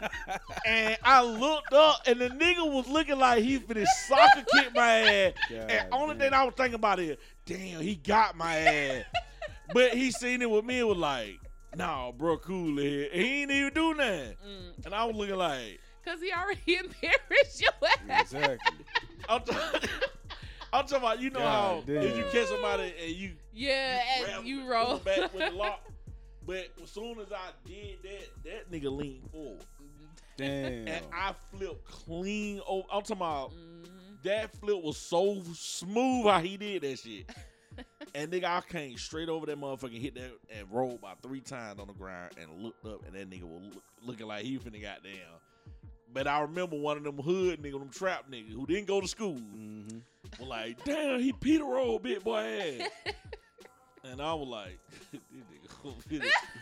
[0.66, 4.90] and I looked up and the nigga was looking like he finna soccer kick my
[4.90, 5.32] ass.
[5.50, 6.18] and only damn.
[6.20, 9.04] thing I was thinking about is, damn, he got my ass.
[9.74, 11.38] but he seen it with me and was like,
[11.78, 13.08] nah, bro, cool here.
[13.12, 14.36] He ain't even do nothing.
[14.46, 17.70] Mm, And I was looking like, Cause he already embarrassed your
[18.10, 18.20] ass.
[18.20, 18.74] Exactly.
[19.28, 19.80] I'm, talking,
[20.72, 22.30] I'm talking about, you know God how if you damn.
[22.30, 24.96] catch somebody and you Yeah, grab and you roll.
[24.98, 25.82] back with the lock.
[26.46, 29.64] But as soon as I did that, that nigga leaned forward.
[30.38, 30.88] Damn.
[30.88, 32.86] And I flipped clean over.
[32.90, 34.22] I'm talking about Mhm.
[34.22, 37.28] that flip was so smooth how he did that shit.
[38.14, 41.78] And nigga, I came straight over that motherfucker, hit that and rolled about three times
[41.80, 44.80] on the ground and looked up, and that nigga was look, looking like he finna
[44.80, 45.12] got down.
[46.12, 49.06] But I remember one of them hood nigga, them trap nigga, who didn't go to
[49.08, 49.98] school, Mm-hmm.
[50.40, 52.38] was like, "Damn, he Peter rolled bit boy
[52.80, 52.88] ass."
[54.04, 54.78] and I was like,
[55.12, 55.42] "These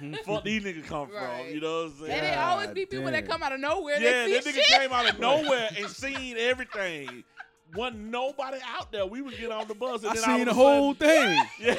[0.02, 2.10] niggas, fuck these niggas come from?" You know what I'm saying?
[2.12, 4.00] And it always be people that come out of nowhere.
[4.00, 4.80] Yeah, that that nigga shit.
[4.80, 7.22] came out of nowhere and seen everything.
[7.74, 9.06] Wasn't nobody out there.
[9.06, 11.44] We would get on the bus and I then seen all the whole sudden- thing.
[11.60, 11.74] Yeah.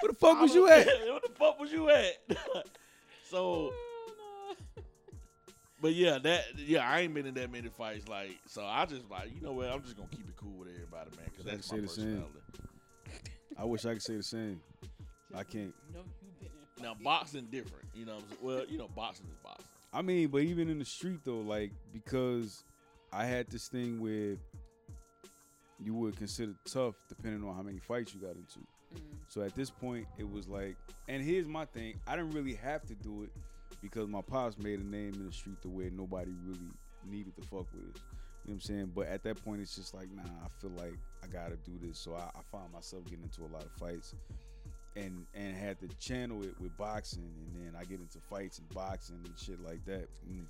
[0.00, 0.86] Where the fuck was I you at?
[0.86, 2.14] Where the fuck was you at?
[3.28, 3.72] so, Oh,
[4.76, 4.82] no.
[5.80, 8.06] but yeah, that yeah, I ain't been in that many fights.
[8.08, 9.68] Like, so I just like, you know what?
[9.68, 11.94] I'm just gonna keep it cool with everybody, man, because I that's can my say
[11.94, 12.04] the same.
[12.06, 12.38] personality.
[13.58, 14.60] I wish I could say the same.
[15.34, 15.74] I can't.
[15.92, 18.14] No, you been in Now boxing different, you know.
[18.14, 18.38] What I'm saying?
[18.42, 19.66] Well, you know, boxing is boxing.
[19.92, 22.62] I mean, but even in the street though, like because
[23.12, 24.36] I had this thing where
[25.82, 28.60] you would consider tough depending on how many fights you got into.
[28.94, 29.00] Mm.
[29.28, 30.76] So at this point, it was like,
[31.08, 33.30] and here's my thing: I didn't really have to do it
[33.80, 36.70] because my pops made a name in the street to where nobody really
[37.06, 38.02] needed to fuck with us.
[38.44, 38.92] You know what I'm saying?
[38.94, 41.98] But at that point, it's just like, nah, I feel like I gotta do this.
[41.98, 44.14] So I, I found myself getting into a lot of fights,
[44.96, 48.68] and and had to channel it with boxing, and then I get into fights and
[48.70, 50.08] boxing and shit like that.
[50.26, 50.46] And,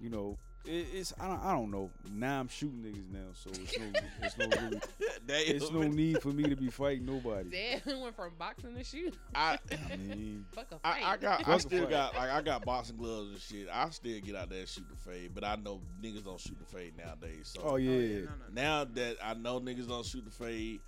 [0.00, 0.36] you know,
[0.66, 1.90] it's I don't, I don't know.
[2.12, 3.86] Now I'm shooting niggas now, so it's no
[4.22, 4.80] it's no really,
[5.26, 5.56] Damn.
[5.56, 7.50] it's no need for me to be fighting nobody.
[7.50, 9.14] Damn, went from boxing to shoot.
[9.34, 9.58] I,
[9.92, 11.02] I mean, Fuck a fight.
[11.04, 11.90] I, I got, I Fuck a still fight.
[11.90, 13.68] got, like, I got boxing gloves and shit.
[13.72, 16.58] I still get out there and shoot the fade, but I know niggas don't shoot
[16.58, 17.52] the fade nowadays.
[17.54, 18.62] So oh yeah, Oh, yeah, no, no, no.
[18.62, 20.80] now that I know niggas don't shoot the fade,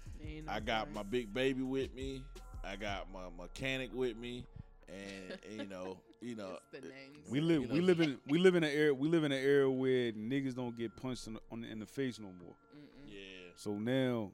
[0.47, 0.95] no I got fight.
[0.95, 2.23] my big baby with me.
[2.65, 4.45] I got my mechanic with me,
[4.89, 7.31] and, and, you know, you know, Just the names.
[7.31, 9.43] We live, You we live in, we live in an era, we live in an
[9.43, 12.55] era where niggas don't get punched in the, on the, in the face no more.
[12.77, 13.07] Mm-mm.
[13.07, 13.51] yeah.
[13.57, 14.33] So now,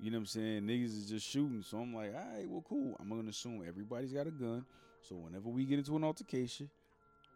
[0.00, 0.62] you know what I'm saying?
[0.62, 1.62] Niggas is just shooting.
[1.62, 2.96] So I'm like, all right, well, cool.
[3.00, 4.64] I'm gonna assume everybody's got a gun.
[5.02, 6.70] So whenever we get into an altercation,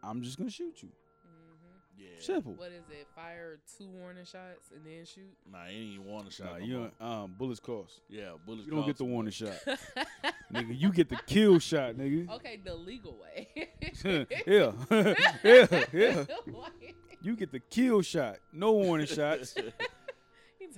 [0.03, 0.91] I'm just gonna shoot you.
[1.99, 2.07] Yeah.
[2.21, 2.53] Simple.
[2.55, 3.07] What is it?
[3.17, 5.35] Fire two warning shots and then shoot.
[5.51, 6.47] Nah, ain't even warning shot.
[6.53, 8.01] Nah, no you don't- um, bullets cost.
[8.09, 8.67] Yeah, bullets.
[8.67, 9.55] You don't get the warning shot,
[10.53, 10.79] nigga.
[10.79, 12.31] You get the kill shot, nigga.
[12.37, 13.49] okay, the legal way.
[14.47, 14.73] yeah,
[15.43, 16.25] yeah, yeah.
[16.47, 18.37] Like, You get the kill shot.
[18.53, 19.55] No warning shots.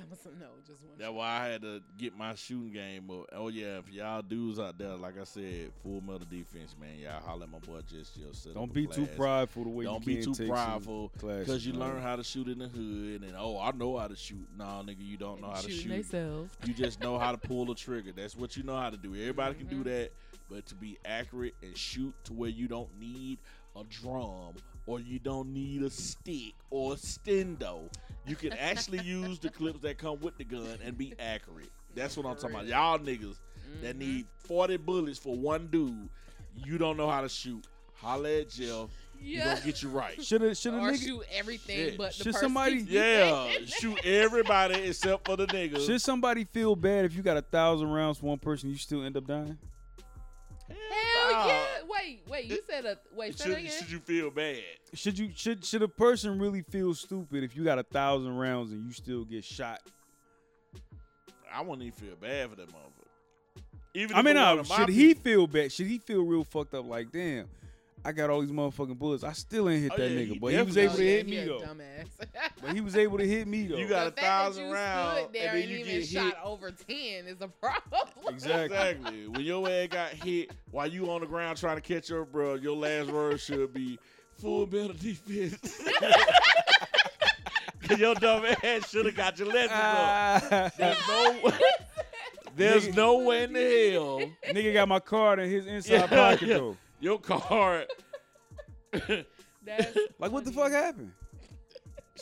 [0.03, 0.92] He talking some no, just one.
[0.98, 3.26] That's why I had to get my shooting game up.
[3.32, 6.98] Oh yeah, if y'all dudes out there, like I said, full metal defense, man.
[6.98, 8.32] Y'all holler at my boy just chill.
[8.32, 9.16] sit Don't be the too class.
[9.16, 11.80] prideful the way Don't you be can't too take some prideful because you man.
[11.94, 14.46] learn how to shoot in the hood, and oh, I know how to shoot.
[14.57, 15.88] Nah, nigga, you don't know how to shoot.
[15.88, 16.51] themselves.
[16.64, 18.12] You just know how to pull the trigger.
[18.14, 19.14] That's what you know how to do.
[19.14, 19.70] Everybody can Mhm.
[19.70, 20.11] do that,
[20.48, 23.38] but to be accurate and shoot to where you don't need
[23.76, 24.55] a drum
[24.91, 27.88] or you don't need a stick or a stendo,
[28.26, 31.70] you can actually use the clips that come with the gun and be accurate.
[31.95, 32.66] That's what I'm talking about.
[32.66, 33.36] Y'all niggas
[33.82, 33.99] that Mhm.
[34.01, 36.09] need 40 bullets for one dude,
[36.57, 37.64] you don't know how to shoot.
[37.95, 38.88] Holla at Jeff.
[39.20, 39.55] He Yeah.
[39.55, 40.20] gonna get you right.
[40.24, 41.05] Should have, should have, or nigga.
[41.05, 41.99] shoot everything Shit.
[41.99, 42.41] but the Should person.
[42.41, 45.86] somebody- Yeah, shoot everybody except for the niggas.
[45.86, 49.05] Should somebody feel bad if you got a thousand rounds for one person, you still
[49.05, 49.57] end up dying?
[50.68, 51.39] Hell Nah.
[52.45, 52.49] Yeah!
[52.49, 52.57] Wait, wait.
[52.57, 53.38] You said a wait.
[53.38, 54.59] Say that Should, should you feel bad?
[54.95, 58.72] Should you should should a person really feel stupid if you got a thousand rounds
[58.72, 59.80] and you still get shot?
[61.53, 63.62] I wouldn't even feel bad for that motherfucker.
[63.95, 65.72] Even I mean, it uh, one should he people- feel bad?
[65.72, 66.86] Should he feel real fucked up?
[66.86, 67.49] Like, damn,
[68.05, 69.24] I got all these motherfucking bullets.
[69.24, 71.05] I still ain't hit Oh, that yeah, nigga, he but he was able Oh, to
[71.05, 71.61] yeah, hit me though.
[71.61, 72.07] Dumbass.
[72.62, 73.76] But he was able to hit me though.
[73.76, 75.78] You got the a fact that thousand you rounds, stood there and then and you
[75.78, 76.34] even get shot hit.
[76.44, 78.09] over ten is a problem.
[78.28, 78.76] Exactly.
[78.76, 79.28] Exactly.
[79.28, 82.55] when your ass got hit while you on the ground trying to catch your bro,
[82.55, 83.98] your last word should be
[84.38, 85.59] full metal defense.
[87.88, 89.78] Cause your dumb ass should have got your lessons up.
[90.53, 90.70] Ah.
[90.76, 91.53] There's no,
[92.57, 92.94] there's Nigga.
[92.96, 94.20] no way in the hell
[94.55, 96.57] nigga got my card in his inside Yeah, pocket yeah.
[96.59, 96.76] though.
[97.01, 97.86] Your card.
[98.92, 100.72] That's Like, what the funny.
[100.72, 101.12] fuck happened?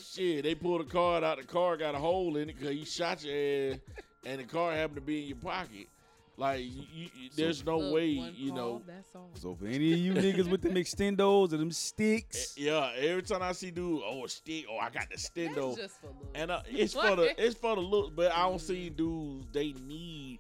[0.00, 1.38] Shit, they pulled a card out.
[1.38, 3.34] The car got a hole in it because he shot your
[3.72, 3.78] ass,
[4.24, 5.88] and the card happened to be in your pocket.
[6.36, 8.80] Like, you, you, there's no Look, way, one you know.
[8.86, 9.28] That's all.
[9.34, 13.22] So for any of you niggas with them extendos or them Eh, sticks, Yeah, every
[13.22, 16.06] time I see dude, oh a stick, oh I got the stendo, That's just for
[16.08, 16.28] looks.
[16.36, 18.14] and uh, it's for the it's for the look.
[18.14, 19.48] But I don't see dudes.
[19.52, 20.38] They need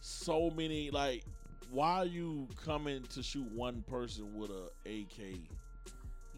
[0.00, 0.90] so many.
[0.92, 1.24] Like,
[1.72, 5.36] why are you coming to shoot one person with a AK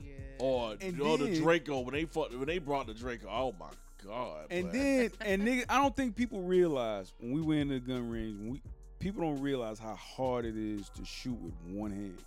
[0.02, 0.12] yeah.
[0.38, 3.28] or And or the Draco when they fought, when they brought the Draco?
[3.28, 3.66] Oh my
[4.04, 4.46] god!
[4.50, 4.72] and boy.
[4.72, 8.38] then and nigga, I don't think people realize when we went in the gun range,
[8.38, 8.62] when we
[9.00, 12.18] people don't realize how hard it is to shoot with one hand.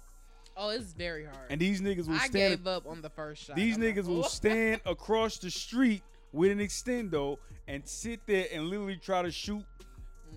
[0.58, 1.48] oh, it's very hard.
[1.50, 2.32] And these niggas will I stand.
[2.34, 3.56] gave up on the first shot.
[3.56, 6.04] These I'm like, niggas will "Oh." stand across the street
[6.34, 7.38] with an extendo
[7.68, 9.64] and sit there and literally try to shoot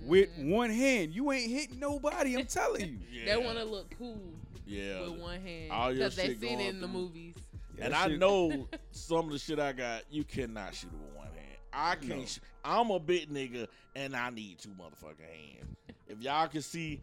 [0.07, 1.15] with one hand.
[1.15, 2.37] You ain't hitting nobody.
[2.37, 2.99] I'm telling you.
[3.13, 3.37] Yeah.
[3.37, 4.19] They want to look cool
[4.67, 5.03] Yeah.
[5.03, 6.99] with one hand all your because they shit seen going it in the through.
[7.01, 7.35] movies.
[7.79, 11.27] and I shit- know some of the shit I got, you cannot shoot with one
[11.27, 11.37] hand.
[11.73, 12.09] I can't.
[12.21, 12.25] No.
[12.25, 15.77] Sh- I'm a big nigga, and I need two motherfucking hands.
[16.09, 17.01] If y'all can see,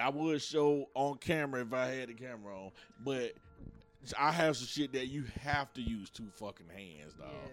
[0.00, 2.70] I would show on camera if I had the camera on,
[3.04, 3.32] but
[4.18, 7.28] I have some shit that you have to use two fucking hands, dog.
[7.32, 7.50] Yeah.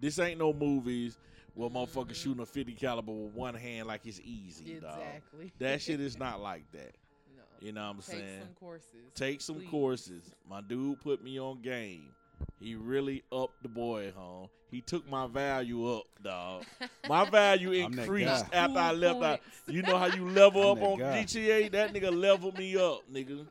[0.00, 1.18] This ain't no movies
[1.56, 2.14] where motherfuckers Mhm.
[2.22, 4.98] shooting a 50 caliber with one hand like it's easy, dog.
[5.00, 5.52] Exactly.
[5.58, 6.94] That shit is not like that.
[7.36, 7.42] no.
[7.60, 8.40] You know what I'm Take saying?
[8.40, 9.12] some courses.
[9.14, 9.68] Take some please.
[9.70, 10.22] courses.
[10.48, 12.14] My dude put me on game.
[12.60, 14.48] He really upped the boy, home.
[14.70, 16.64] He took my value up, dog.
[17.08, 18.58] My value increased guy.
[18.58, 19.40] after I left out.
[19.68, 21.22] You know how you level I'm up on guy.
[21.24, 21.70] GTA?
[21.70, 23.46] That nigga leveled me up, nigga.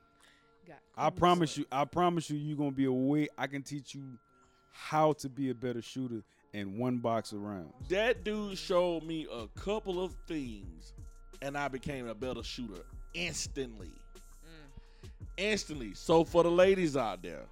[0.68, 1.58] Got I promise points.
[1.58, 1.66] you.
[1.72, 2.38] I promise you.
[2.38, 3.28] you're gonna be a way.
[3.38, 4.04] I can teach you
[4.72, 6.22] how to be a better shooter
[6.56, 7.74] in one box of rounds.
[7.90, 10.94] That dude showed me a couple of things,
[11.42, 12.82] and I became a better shooter
[13.14, 13.92] instantly.
[14.46, 15.10] Mm.
[15.38, 15.94] Instantly.
[15.94, 17.44] So for the ladies out there,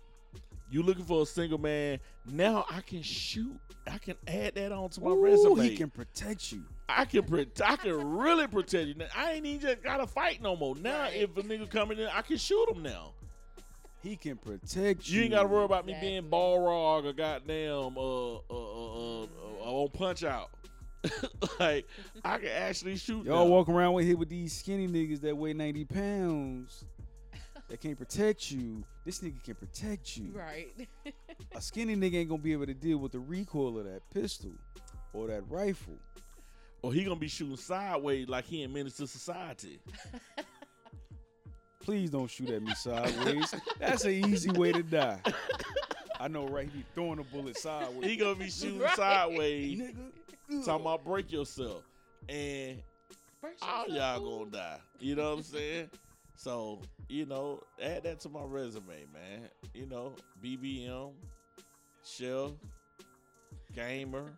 [0.71, 1.99] you looking for a single man?
[2.31, 3.59] Now I can shoot.
[3.85, 5.61] I can add that on to my Ooh, resume.
[5.69, 6.63] He can protect you.
[6.87, 8.93] I can pro- I can really protect you.
[8.95, 10.75] Now, I ain't even just gotta fight no more.
[10.75, 11.15] Now Right.
[11.17, 13.11] if a nigga coming in, I can shoot him now.
[14.03, 15.17] He can protect you.
[15.19, 16.37] You ain't gotta worry about me being Exactly.
[16.37, 20.49] Balrog or goddamn uh uh uh, uh, uh on punch out.
[21.59, 21.87] like
[22.23, 23.25] I can actually shoot.
[23.25, 23.51] Y'all now.
[23.51, 26.85] walk around with here with these skinny niggas that weigh 90 pounds
[27.69, 28.83] that can't protect you.
[29.05, 30.31] This nigga can protect you.
[30.33, 30.67] Right.
[31.55, 34.51] A skinny nigga ain't gonna be able to deal with the recoil of that pistol
[35.13, 35.97] or that rifle.
[36.81, 39.79] or he gonna be shooting sideways like he in Menace to Society.
[41.83, 43.53] Please don't shoot at me sideways.
[43.79, 45.19] That's an easy way to die.
[46.19, 46.65] I know, right?
[46.69, 48.09] He be throwing a bullet sideways.
[48.09, 48.95] He gonna be shooting Right.
[48.95, 50.65] sideways, nigga.
[50.65, 51.83] talking about break yourself,
[52.29, 52.81] and
[53.41, 54.77] First all yourself, y'all gonna die.
[54.99, 55.89] You know what I'm saying?
[56.35, 59.49] So, you know, add that to my resume, man.
[59.73, 61.11] You know, BBM,
[62.05, 62.51] chef,
[63.75, 64.31] gamer,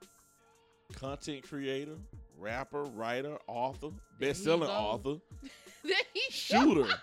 [0.95, 1.97] content creator,
[2.39, 3.89] rapper, writer, author,
[4.19, 5.19] best selling author,
[5.83, 6.31] There he go.
[6.31, 6.93] shooter.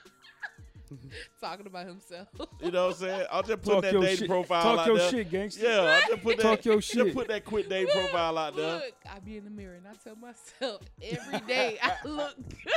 [1.40, 2.28] Talking about himself.
[2.60, 3.26] You know what I'm saying?
[3.30, 4.28] I'll just put Talk that your dating shit.
[4.28, 5.10] profile Talk out your there.
[5.10, 5.64] shit, gangster.
[5.66, 6.42] Yeah, I just put that.
[6.42, 7.14] Talk your just shit.
[7.14, 8.74] put that quick dating profile out there.
[8.74, 12.72] Look, I be in the mirror and I tell myself every day I look good.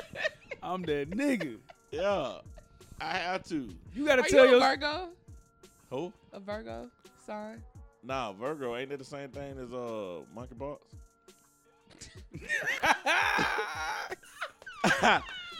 [0.64, 1.58] I'm that nigga.
[1.92, 2.38] Yeah,
[3.00, 3.70] I have to.
[3.94, 5.10] You gotta Are tell you a your Virgo?
[5.92, 6.14] Who?
[6.34, 6.90] A Virgo
[7.26, 7.64] sign?
[8.04, 10.84] Nah, Virgo ain't it the same thing as uh monkey box?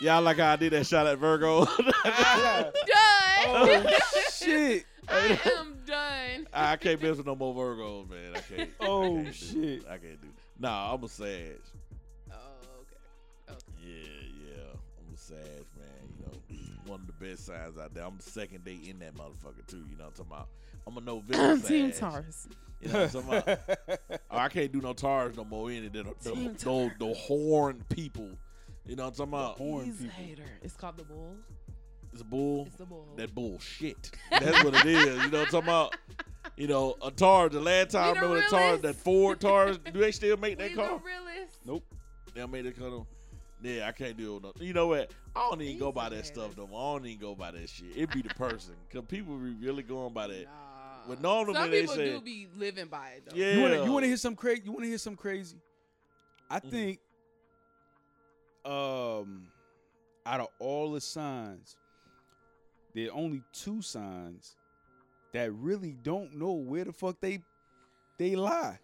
[0.02, 1.66] Y'all like how I did that shot at Virgo.
[2.04, 2.74] I'm Done.
[3.48, 3.98] oh
[4.32, 4.86] shit.
[5.08, 6.48] I am done.
[6.54, 8.34] I can't mess with no more Virgos, man.
[8.36, 8.70] I can't.
[8.82, 9.84] I Oh, can't shit.
[9.88, 10.28] I can't do.
[10.60, 11.60] Nah, I'm a Sag.
[12.32, 12.36] Oh,
[12.82, 13.52] okay.
[13.52, 13.60] okay.
[13.84, 14.64] Yeah, yeah.
[15.08, 15.38] I'm a Sag,
[15.78, 16.10] man.
[16.20, 18.04] You know, one of the best signs out there.
[18.06, 19.84] I'm the second day in that motherfucker too.
[19.90, 20.48] You know what I'm talking about?
[20.88, 21.68] I'm a November Sag.
[21.68, 22.48] Team Taurus.
[22.82, 23.60] You know what I'm talking about?
[24.32, 25.70] Oh, I can't do no Taurus no more.
[25.70, 28.32] Any of the, the, Team the, the horn people.
[28.88, 29.84] You know what I'm talking about?
[29.86, 30.44] He's a hater.
[30.62, 31.36] It's called the bull.
[32.12, 32.66] It's a bull.
[32.68, 33.08] It's the bull.
[33.18, 34.12] That bullshit.
[34.32, 35.24] That's what it is.
[35.24, 35.96] You know what I'm talking about?
[36.56, 37.54] You know, a Taurus.
[37.54, 39.78] The last time I We the remember the Taurus, that Ford Taurus.
[39.94, 41.02] Do they still make that the car?
[41.04, 41.58] realest.
[41.66, 41.84] Nope.
[42.34, 42.90] They made that car.
[42.90, 43.08] Though.
[43.62, 44.44] Yeah, I can't do it.
[44.44, 44.54] No.
[44.60, 45.12] You know what?
[45.36, 46.96] I don't even go by that stuff no more.
[46.96, 47.88] I don't even go by that shit.
[47.96, 48.76] It be the person.
[48.88, 50.44] Because people be really going by that.
[50.44, 50.52] Nah.
[51.08, 53.36] But normally Some they people say- do be living by it though.
[53.36, 53.84] Yeah.
[53.84, 54.62] You wanna hear some crazy?
[54.66, 55.58] You wanna hear some crazy?
[56.50, 56.70] I Mhm.
[56.70, 57.00] think,
[58.66, 59.48] um,
[60.26, 61.78] out of all the signs,
[62.94, 64.56] there are only two signs
[65.34, 67.40] that really don't know where the fuck they
[68.18, 68.80] they lie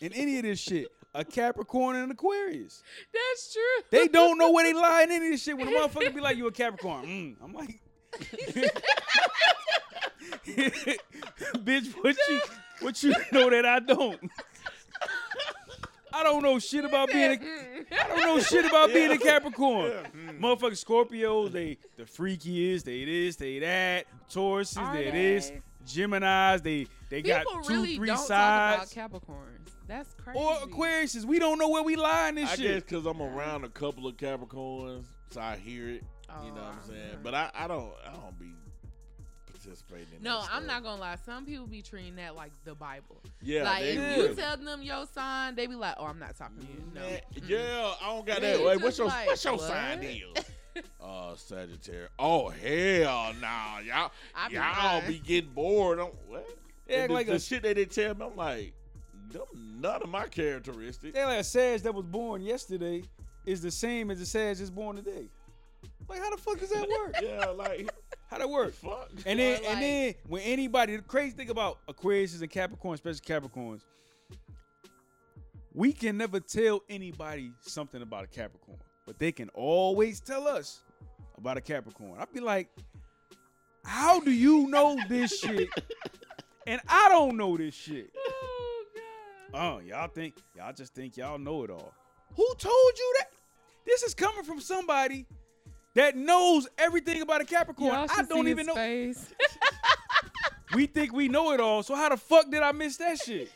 [0.00, 0.88] in any of this shit.
[1.14, 2.82] A Capricorn and an Aquarius.
[3.12, 3.84] That's true.
[3.90, 5.58] They don't know where they lie in any of this shit.
[5.58, 7.80] When a motherfucker be like, "You a Capricorn?" Mm, I'm like,
[11.64, 12.40] "Bitch, what you
[12.80, 14.18] what you know that I don't?"
[16.12, 17.86] I don't know shit about being a Mm.
[17.92, 19.90] I don't know shit about being a Capricorn.
[19.92, 20.32] Yeah.
[20.32, 24.06] Motherfucking Scorpios, they the freakiest, they this, they that.
[24.30, 25.52] Tauruses, Are they this.
[25.86, 28.92] Geminis, they they got two, really three don't talk sides.
[28.92, 29.70] about Capricorns.
[29.88, 30.38] That's crazy.
[30.38, 32.86] Or Aquariuses, we don't know where we lie in this I guess shit.
[32.88, 36.04] because I'm around a couple of Capricorns, so I hear it.
[36.44, 37.00] You know what I'm Oh, saying?
[37.10, 37.18] okay.
[37.22, 38.52] But I, I don't I don't be
[39.62, 40.66] participating in No, that I'm stuff.
[40.66, 41.16] not gonna lie.
[41.24, 43.20] Some people be treating that like the Bible.
[43.40, 46.18] Yeah, like they if really- you tell them your sign, they be like, "Oh, I'm
[46.18, 47.08] not talking to you." No.
[47.46, 48.62] Yeah, I don't got that.
[48.62, 49.62] Wait, what's your like, what's your what?
[49.62, 50.32] sign deal?
[51.00, 52.10] Uh, Sagittarius.
[52.18, 54.10] Oh hell, nah, y'all
[54.48, 54.62] be y'all
[55.00, 55.06] lying.
[55.06, 55.98] be getting bored.
[55.98, 56.46] I'm, what?
[56.86, 58.72] They act And the, like the a- shit that they tell me, I'm like,
[59.30, 59.42] them
[59.80, 61.14] none of my characteristics.
[61.14, 63.02] They like a Sag that was born yesterday
[63.44, 65.28] is the same as the Sag just born today.
[66.08, 67.16] Like how the fuck does that work?
[67.22, 67.90] Yeah, like
[68.32, 68.72] How that work?
[68.72, 69.10] fuck.
[69.26, 73.20] And then like- and then when anybody the crazy thing about Aquarius and Capricorn, especially
[73.20, 73.82] Capricorns,
[75.74, 80.80] we can never tell anybody something about a Capricorn, but they can always tell us
[81.36, 82.14] about a Capricorn.
[82.18, 82.68] I'd be like,
[83.84, 85.68] how do you know this shit?
[86.66, 88.10] And I don't know this shit.
[88.24, 88.84] Oh
[89.52, 89.74] god.
[89.82, 91.92] Oh, y'all think y'all just think y'all know it all.
[92.36, 93.30] Who told you that?
[93.84, 95.26] This is coming from somebody
[95.94, 97.92] that knows everything about a Capricorn.
[97.92, 98.74] Y'all I don't see even his know.
[98.74, 99.32] Face.
[100.74, 101.82] We think we know it all.
[101.82, 103.50] So how the fuck did I miss that shit?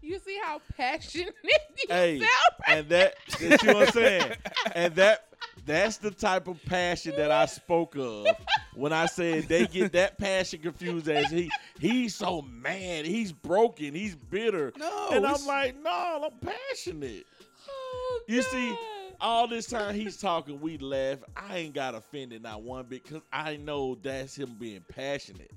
[0.00, 2.30] you see how passionate you Hey, sound
[2.66, 4.32] right and that, that you know what I'm saying?
[4.74, 5.26] And that
[5.66, 8.26] that's the type of passion that I spoke of
[8.74, 13.94] when I said they get that passion confused as he he's so mad, he's broken,
[13.94, 14.72] he's bitter.
[14.78, 17.26] No, and I'm like, no, I'm passionate.
[17.68, 18.78] Oh, You see, God.
[19.20, 21.18] All this time he's talking, we laugh.
[21.36, 25.50] I ain't got offended not one bit because I know that's him being passionate.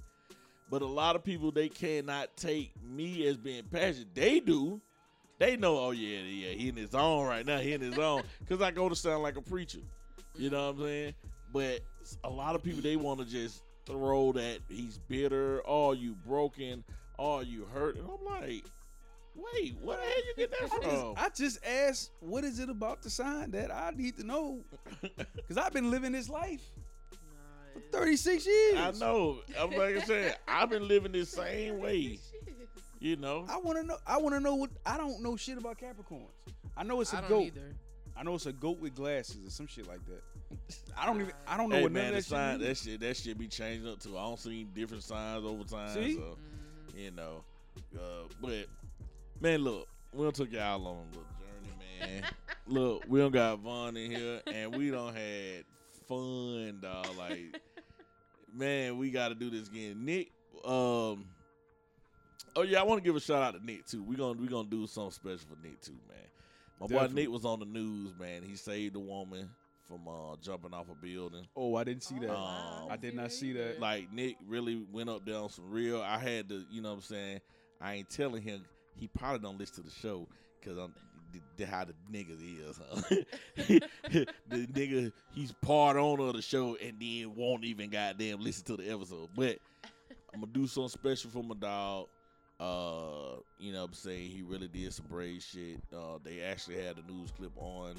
[0.70, 4.16] But a lot of people they cannot take me as being passionate.
[4.16, 4.80] They do.
[5.38, 7.58] They know, oh yeah, yeah, he in his own right now.
[7.58, 8.24] He in his own.
[8.50, 9.80] Cause I go to sound like a preacher.
[10.36, 11.14] You know what I'm saying?
[11.52, 11.80] But
[12.24, 16.84] a lot of people they want to just throw that he's bitter, oh you broken,
[17.20, 17.98] oh you hurt.
[17.98, 18.66] And I'm like,
[19.36, 21.14] wait, where the hell you get that I just, from?
[21.18, 24.62] I just asked, what is it about the sign that I need to know?
[25.36, 26.62] Because I've been living this life
[27.74, 28.78] for 36 years.
[28.78, 29.40] I know.
[29.60, 32.20] I'm like I said, I've been living this same way.
[33.04, 33.48] You know.
[33.50, 33.98] I want to know.
[34.06, 34.70] I want to know what.
[34.86, 36.28] I don't know shit about Capricorns.
[36.78, 37.44] I know it's a I don't goat.
[37.48, 37.76] either.
[38.16, 40.22] I know it's a goat with glasses or some shit like that.
[40.96, 41.34] I don't even.
[41.48, 42.68] I don't know Hey what none man, of that sign shit.
[42.68, 44.16] that shit that shit be changing up too.
[44.16, 45.90] I don't see different signs over time.
[45.96, 46.14] See?
[46.14, 46.38] So
[46.96, 47.44] you know.
[47.96, 48.68] Uh, but
[49.42, 52.24] man, look, we don't took y'all on a little journey, man.
[52.68, 55.66] look, we don't got Vaughn in here and we don't had
[56.08, 57.08] fun, dog.
[57.18, 57.62] Like,
[58.54, 60.06] man, we gotta do this again.
[60.06, 60.32] Nick,
[60.66, 61.26] um
[62.56, 64.04] Oh yeah, I want to give a shout out to Nick too.
[64.04, 66.18] We gonna we gonna do something special for Nick too, man.
[66.80, 68.44] My boy Nick was on the news, man.
[68.44, 69.50] He saved a woman
[69.88, 71.48] from uh, jumping off a building.
[71.56, 72.30] Oh, I didn't see that.
[72.30, 72.88] wow.
[72.90, 73.80] I did not see that.
[73.80, 76.02] Like Nick really went up there on some real.
[76.02, 77.42] I had to, you know what I'm saying.
[77.80, 78.64] I ain't telling him.
[78.96, 80.28] He probably don't listen to the show
[80.60, 80.94] because I'm
[81.32, 82.80] the, the, how the niggas is.
[82.80, 83.16] Huh?
[84.50, 88.78] the nigga, he's part owner of the show and then won't even goddamn listen to
[88.78, 89.30] the episode.
[89.36, 89.60] But
[90.34, 92.08] I'm gonna do something special for my dog.
[92.60, 94.30] Uh, you know what I'm saying?
[94.30, 95.82] He really did some brave shit.
[95.92, 97.96] Uh, they actually had a news clip on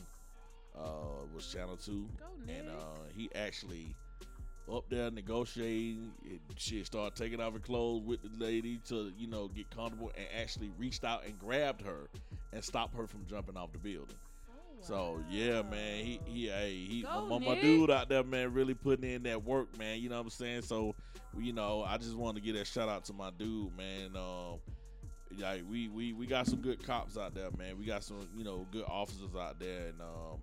[0.75, 2.09] uh was channel two.
[2.49, 3.95] And uh he actually
[4.71, 9.27] up there negotiating and shit started taking off her clothes with the lady to, you
[9.27, 12.09] know, get comfortable and actually reached out and grabbed her
[12.53, 14.17] and stopped her from jumping off the building.
[14.51, 18.53] Oh, So yeah, man, he he hey, he Go, my, my dude out there, man,
[18.53, 20.01] really putting in that work, man.
[20.01, 20.63] You know what I'm saying?
[20.63, 20.95] So
[21.39, 24.17] you know, I just wanted to give that shout out to my dude, man.
[24.17, 24.59] Um,
[25.39, 27.79] like we we we got some good cops out there, man.
[27.79, 30.43] We got some you know good officers out there, and um,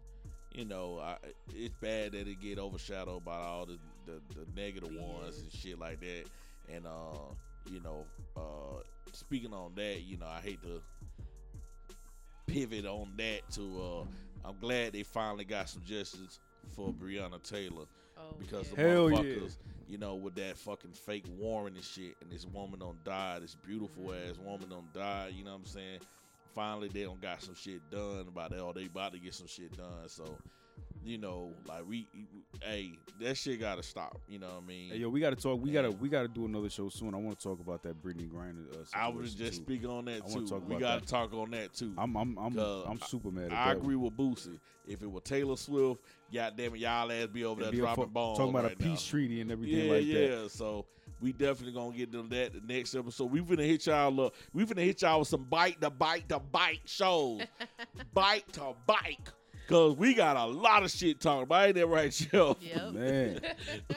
[0.51, 1.17] you know, I,
[1.53, 3.78] it's bad that it get overshadowed by all the
[4.30, 6.24] the, the negative ones and shit like that.
[6.74, 7.34] And uh,
[7.70, 8.05] you know,
[8.38, 8.82] uh,
[9.12, 10.82] speaking on that, you know, I hate to
[12.47, 16.39] pivot on that to uh I'm glad they finally got some justice
[16.76, 17.86] for Breonna Taylor
[18.18, 18.76] Oh, because yeah.
[18.76, 19.18] the Hell yeah.
[19.18, 19.57] motherfuckers,
[19.88, 23.55] you know, with that fucking fake warrant and shit, and this woman don't die, this
[23.55, 25.99] beautiful ass woman don't die, you know what I'm saying?
[26.53, 29.47] Finally, they don't got some shit done about that, or they about to get some
[29.47, 30.07] shit done.
[30.07, 30.38] So,
[31.06, 32.08] you know, like we,
[32.62, 32.91] hey,
[33.22, 34.20] that shit gotta stop.
[34.28, 34.89] You know what I mean?
[34.91, 35.62] Hey, yo, we gotta talk.
[35.62, 37.14] We gotta we gotta do another show soon.
[37.14, 38.72] I want to talk about that Brittney Griner.
[38.74, 39.64] Uh, I was just too.
[39.64, 40.47] speaking on that I too.
[40.47, 41.08] talk we gotta that.
[41.08, 41.93] talk on that too.
[41.97, 43.52] I'm I'm I'm I'm super mad.
[43.52, 44.60] At I that agree with Boosie.
[44.88, 46.02] If it were Taylor Swift,
[46.34, 48.38] goddamn it, y'all ass be over And there be dropping fu- bombs.
[48.39, 49.12] talking about right a peace now.
[49.12, 50.14] treaty and everything Yeah, like yeah.
[50.28, 50.41] that.
[50.43, 50.86] Yeah, so
[51.22, 53.32] we definitely gonna get them that the next episode.
[53.32, 54.34] We finna hit y'all up.
[54.52, 57.41] We finna hit y'all with some bite to bite to bite shows.
[58.14, 59.20] bite to bite.
[59.70, 61.67] Cause we got a lot of shit talking about.
[61.67, 62.57] Ain't that right, yo?
[62.59, 62.91] Yep.
[62.91, 63.39] Man,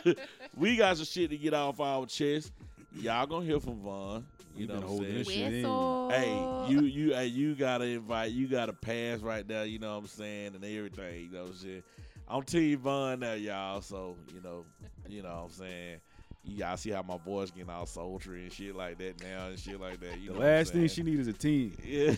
[0.57, 2.53] we got some shit to get off our chest.
[2.95, 4.27] Y'all gonna hear from Vaughn.
[4.55, 5.51] You We know been what I'm saying?
[5.51, 9.95] shit Hey, you you hey, you gotta invite, you gotta pass right there, you know
[9.95, 11.83] what I'm saying, and everything, you know what I'm saying.
[12.29, 14.67] I'm Team Vaughn now, y'all, so you know,
[15.09, 16.01] you know what I'm saying.
[16.45, 19.81] Y'all see how my voice getting all sultry and shit like that now and shit
[19.81, 20.21] like that.
[20.21, 21.07] You the know last thing she saying?
[21.07, 21.75] needs is a team.
[21.87, 22.15] Yeah.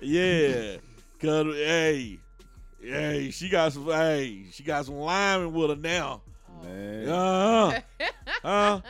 [0.00, 0.76] yeah.
[1.20, 2.18] Cause hey,
[2.84, 6.22] hey, she got some hey, she got some linemen with her now.
[6.62, 6.64] Oh.
[6.66, 7.08] Man,
[8.44, 8.80] Uh, uh,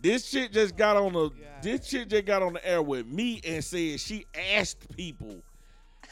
[0.00, 1.32] this shit just got on the God.
[1.62, 5.36] this shit just got on the air with me and said she asked people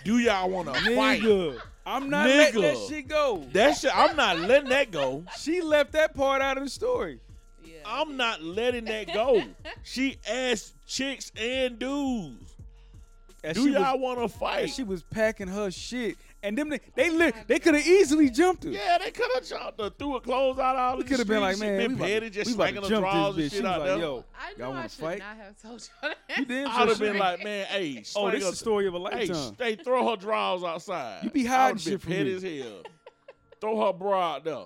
[0.05, 1.21] Do y'all want to fight?
[1.23, 2.89] Nigga, I'm not letting that Nigga.
[2.89, 3.45] shit go.
[3.53, 5.25] That shit, I'm not letting that go.
[5.39, 7.21] She left that part out of the story.
[7.65, 7.75] Yeah.
[7.85, 9.43] I'm not letting that go.
[9.83, 12.55] She asked chicks and dudes,
[13.45, 16.69] And "Do she y'all want to and fight?" she was packing her shit, and them
[16.69, 18.71] they they, li- they could have easily jumped her.
[18.71, 21.27] yeah, they could have jumped her, threw her clothes out all We the could have
[21.27, 23.03] been like, man, we been about, petty, to, just we about to slanging her jump
[23.13, 23.51] drawers this and bitch.
[23.51, 23.99] She shit was out like, there.
[23.99, 25.19] yo, I y'all know I want to should fight?
[25.19, 26.39] not have told you that.
[26.39, 27.19] You damn I'd sure have been should.
[27.21, 29.55] like, man, hey, oh, this is the story of a Hey, lifetime.
[29.59, 31.25] they throw her drawers outside.
[31.25, 32.13] You be I hiding would've been shit from
[32.53, 32.59] me.
[32.61, 32.83] as hell.
[33.61, 34.65] throw her bra out there.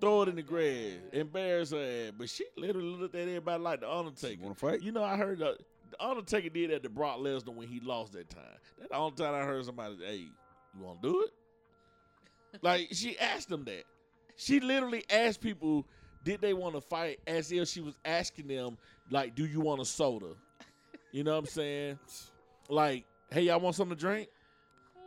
[0.00, 0.94] Throw it in the grass.
[1.12, 2.12] Embarrass her ass.
[2.16, 4.42] But she literally looked at everybody like the Undertaker.
[4.42, 4.80] wanna fight?
[4.80, 5.58] You know, I heard the,
[5.90, 8.42] the Undertaker did that to Brock Lesnar when he lost that time.
[8.78, 12.62] That's the only time I heard somebody, hey, you want to do it?
[12.62, 13.84] like, she asked them that.
[14.36, 15.86] She literally asked people,
[16.24, 18.78] did they want to fight, as if she was asking them,
[19.10, 20.34] like, do you want a soda?
[21.12, 21.98] You know what I'm saying?
[22.68, 24.28] Like, hey, y'all want something to drink?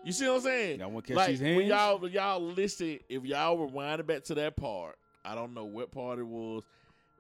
[0.04, 0.80] You see what I'm saying?
[0.80, 4.36] Y'all want to catch like these when y'all y'all listen, if y'all rewinded back to
[4.36, 6.64] that part, I don't know what part it was.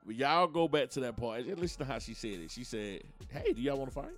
[0.06, 2.52] But y'all go back to that part and listen to how she said it.
[2.52, 4.12] She said, "Hey, do y'all want to fight?"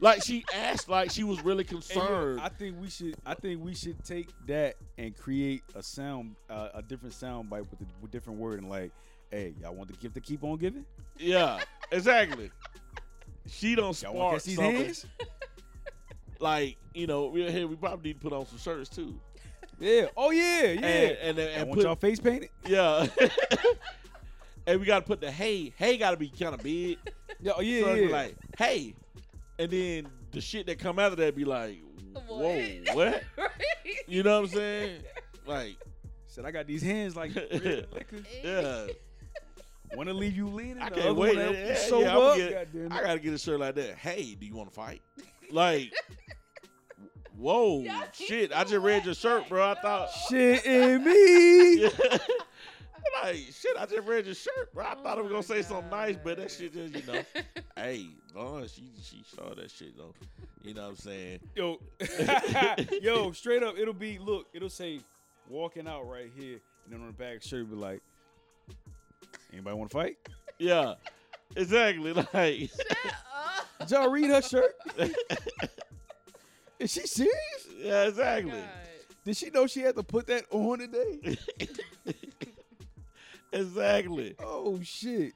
[0.00, 2.40] Like she asked, like she was really concerned.
[2.40, 3.16] I think we should.
[3.24, 7.60] I think we should take that and create a sound, uh, a different sound bite
[7.70, 8.68] with a with different wording.
[8.68, 8.90] Like,
[9.30, 10.84] hey, y'all want the gift to keep on giving?
[11.18, 11.60] yeah,
[11.92, 12.50] exactly.
[13.46, 15.06] She don't spark these hands?
[16.42, 17.68] Like you know, we here.
[17.68, 19.14] We probably need to put on some shirts too.
[19.78, 20.06] Yeah.
[20.16, 20.70] Oh yeah, yeah.
[20.72, 22.50] And and, and, And want put, y'all face painted?
[22.66, 23.06] yeah.
[24.66, 25.72] and we got to put the hey.
[25.76, 26.98] Hey, got to be kind of big.
[27.40, 27.52] Yeah.
[27.56, 28.14] Oh yeah, So it'd yeah.
[28.16, 28.94] like, hey,
[29.58, 31.80] and then the shit that come out of that be like,
[32.28, 33.24] whoa, what?
[34.06, 35.00] You know what I'm saying?
[35.44, 35.76] Like,
[36.28, 37.86] Said I got these hands like red
[38.44, 38.86] yeah,
[39.94, 40.80] Want to leave you leaning?
[40.80, 41.34] I can't wait.
[41.36, 42.36] one help Yeah, you yeah, I'ma up.
[42.36, 43.96] get- I gotta get a shirt like that.
[43.96, 45.02] Hey, do you want to fight?
[45.50, 45.92] Like,
[47.36, 48.52] whoa, shit!
[48.54, 49.70] I just read your shirt, bro.
[49.72, 51.90] I thought, Shit in me.
[53.22, 53.30] Yeah.
[53.30, 53.76] like, shit!
[53.78, 54.84] I just read your shirt, bro.
[54.84, 57.12] I Oh thought it was gonna my say something nice, but that shit just, you
[57.12, 57.22] know,
[57.76, 60.14] hey, no, she she saw that shit though.
[60.62, 61.40] You know what I'm saying?
[61.56, 61.78] Yo,
[63.02, 65.00] yo, straight up, it'll be look, it'll say
[65.48, 68.02] walking out right here, and then on the back of the shirt it'll be like,
[69.52, 70.16] anybody want to fight?
[70.58, 70.94] Yeah,
[71.56, 72.12] exactly.
[72.34, 72.70] Like,
[73.80, 74.74] Did y'all read her shirt?
[76.78, 77.32] Is she serious?
[77.78, 78.52] yeah, exactly.
[78.52, 78.62] God.
[79.24, 81.36] Did she know she had to put that on today?
[83.52, 84.34] Exactly.
[84.40, 85.32] Oh shit!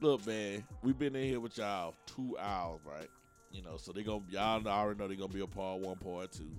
[0.00, 3.08] Look, man, we've been in here with y'all two hours, right?
[3.52, 6.32] You know, so they gonna y'all already know they gonna be a part one, part
[6.32, 6.50] two.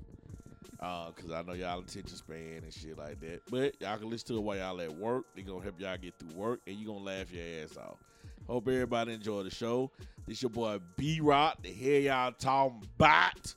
[0.79, 3.41] Uh, cause I know y'all attention span and shit like that.
[3.49, 5.25] But y'all can listen to it while y'all at work.
[5.35, 7.97] They gonna help y'all get through work, and you gonna laugh your ass off.
[8.47, 9.89] Hope everybody enjoy the show.
[10.27, 11.63] This your boy B Rock.
[11.63, 13.55] The hear y'all talking about.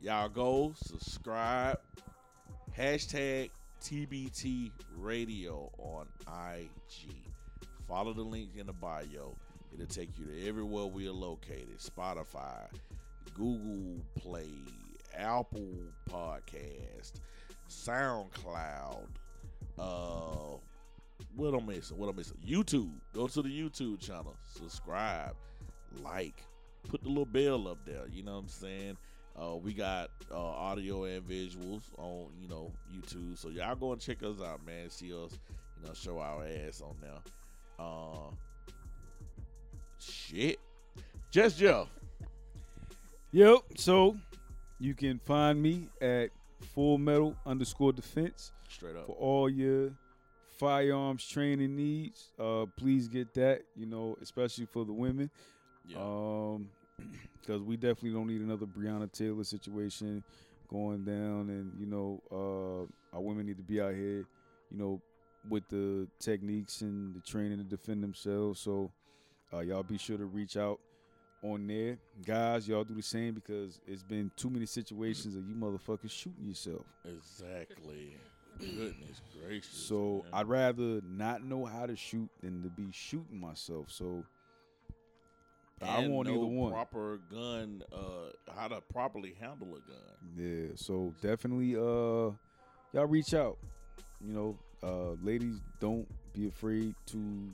[0.00, 1.78] Y'all go subscribe.
[2.76, 3.50] Hashtag
[3.84, 7.14] TBT Radio on IG.
[7.86, 9.36] Follow the link in the bio.
[9.74, 12.66] It'll take you to everywhere we are located Spotify,
[13.34, 14.48] Google Play,
[15.14, 15.74] Apple
[16.08, 17.20] Podcast,
[17.68, 19.04] SoundCloud.
[19.78, 20.56] Uh,
[21.36, 21.98] what I'm missing?
[21.98, 22.38] What I'm missing?
[22.42, 22.90] YouTube.
[23.12, 24.34] Go to the YouTube channel.
[24.46, 25.34] Subscribe.
[26.02, 26.42] Like.
[26.88, 28.04] Put the little bell up there.
[28.10, 28.96] You know what I'm saying?
[29.36, 33.36] Uh, we got uh, audio and visuals on, you know, YouTube.
[33.36, 34.90] So y'all go and check us out, man.
[34.90, 35.32] See us,
[35.80, 37.20] you know, show our ass on there.
[37.78, 38.30] Uh,
[39.98, 40.60] shit.
[41.30, 41.88] Just Jeff.
[43.32, 43.58] Yep.
[43.76, 44.16] So
[44.78, 46.30] you can find me at
[46.74, 49.06] Full Metal underscore Defense Straight up.
[49.06, 49.90] for all your
[50.58, 52.30] firearms training needs.
[52.38, 53.62] Uh, please get that.
[53.74, 55.30] You know, especially for the women.
[55.86, 55.98] Yeah.
[55.98, 56.68] Um,
[57.40, 60.22] because we definitely don't need another Breonna Taylor situation
[60.68, 64.26] going down, and you know, uh, our women need to be out here,
[64.70, 65.00] you know,
[65.48, 68.60] with the techniques and the training to defend themselves.
[68.60, 68.90] So,
[69.52, 70.80] uh, y'all be sure to reach out
[71.42, 72.66] on there, guys.
[72.66, 76.86] Y'all do the same because it's been too many situations of you motherfuckers shooting yourself.
[77.04, 78.16] exactly.
[78.58, 79.74] Goodness gracious.
[79.74, 80.32] So man.
[80.32, 83.90] I'd rather not know how to shoot than to be shooting myself.
[83.90, 84.24] So
[85.82, 86.72] I want know either one.
[86.72, 87.82] Proper gun.
[87.92, 90.36] Uh, how to properly handle a gun.
[90.36, 92.32] Yeah, so definitely uh
[92.92, 93.58] y'all reach out.
[94.24, 97.50] You know, uh ladies don't be afraid to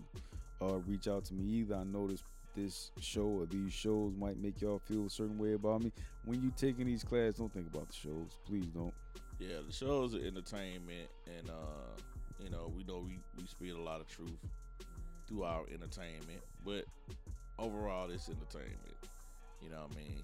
[0.62, 1.77] uh reach out to me either.
[1.77, 2.23] I know this
[2.57, 5.93] this show or these shows might make y'all feel a certain way about me.
[6.25, 8.37] When you taking these classes, don't think about the shows.
[8.47, 8.93] Please don't.
[9.39, 12.01] Yeah, the shows are entertainment, and uh,
[12.43, 14.37] you know we know we we speak a lot of truth
[15.27, 16.85] through our entertainment, but
[17.61, 18.78] overall, it's entertainment.
[19.62, 20.22] You know what I mean?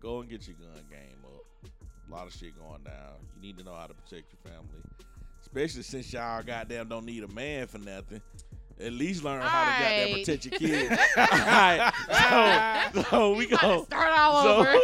[0.00, 1.70] go and get your gun game up.
[2.08, 3.12] A lot of shit going down.
[3.36, 4.80] You need to know how to protect your family,
[5.42, 8.22] especially since y'all goddamn don't need a man for nothing.
[8.80, 10.24] At least learn how to goddamn Alright.
[10.24, 10.90] protect your kids.
[11.18, 11.92] All right,
[12.94, 13.84] so, so we You about to go.
[13.84, 14.78] start all so- over.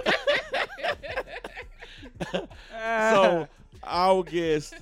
[2.70, 3.48] so
[3.82, 4.74] our guest,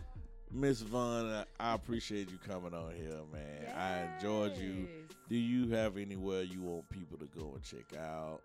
[0.51, 3.73] Miss Vaughn, I appreciate you coming on here, man.
[3.77, 4.89] I enjoyed you.
[5.25, 5.29] Yes.
[5.29, 8.41] Do you have anywhere you want people to go and check out,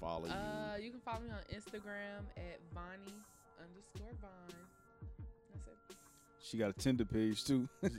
[0.00, 0.32] follow you?
[0.32, 3.20] Uh, you can follow me on Instagram at Vonnie
[3.60, 4.54] underscore Vonn.
[5.52, 5.96] That's it.
[6.42, 7.68] She got a Tinder page too.
[7.82, 7.98] Shut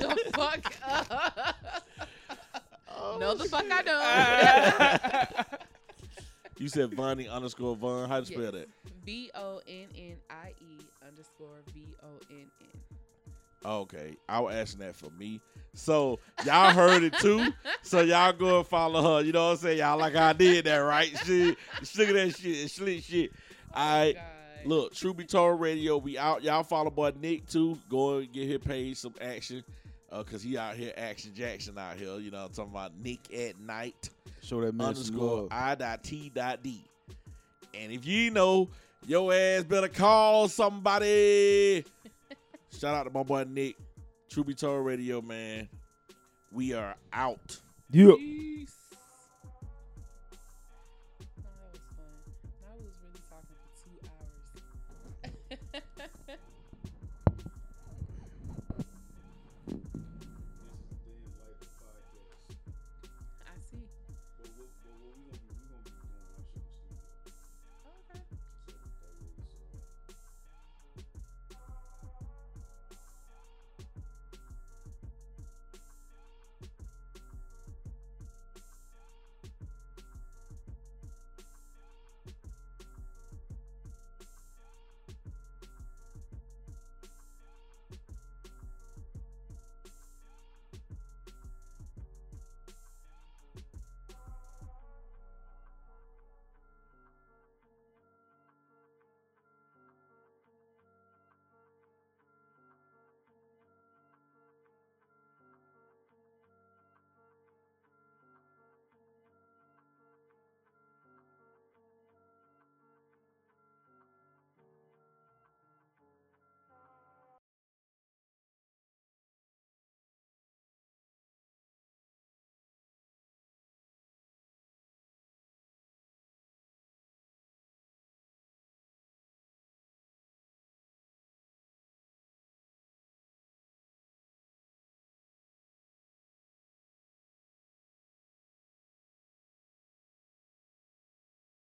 [0.00, 1.44] the fuck up.
[2.96, 3.82] Oh, no, the fuck I
[5.36, 5.58] don't.
[6.58, 8.08] You said Vonnie underscore Vonn.
[8.08, 8.52] How to spell Yes.
[8.52, 8.68] that?
[9.04, 12.68] B O N N I E underscore V O N N.
[13.64, 15.40] Okay, I was asking that for me.
[15.74, 17.52] So y'all heard it too.
[17.82, 19.24] So y'all go and follow her.
[19.24, 19.78] You know what I'm saying?
[19.78, 21.08] Y'all like I did that, right?
[21.24, 21.56] Shit,
[21.96, 23.32] look at that shit, slick shit.
[23.74, 24.14] All right.
[24.14, 24.24] God.
[24.66, 26.42] Look, True Be Told Radio, we out.
[26.42, 27.78] Y'all follow boy Nick too.
[27.90, 29.62] Go and get his page some action.
[30.10, 32.18] Uh, cause he out here action Jackson out here.
[32.18, 34.10] You know what I'm talking about Nick at night
[34.42, 35.48] Show that man some underscore love.
[35.50, 36.82] I dot T dot D.
[37.74, 38.68] And if you know,
[39.06, 41.84] your ass better call somebody.
[42.78, 43.76] Shout out to my boy Nick.
[44.28, 45.68] True Be Told Radio, man.
[46.52, 47.56] We are out.
[47.90, 48.12] Yeah.
[48.16, 48.73] Peace.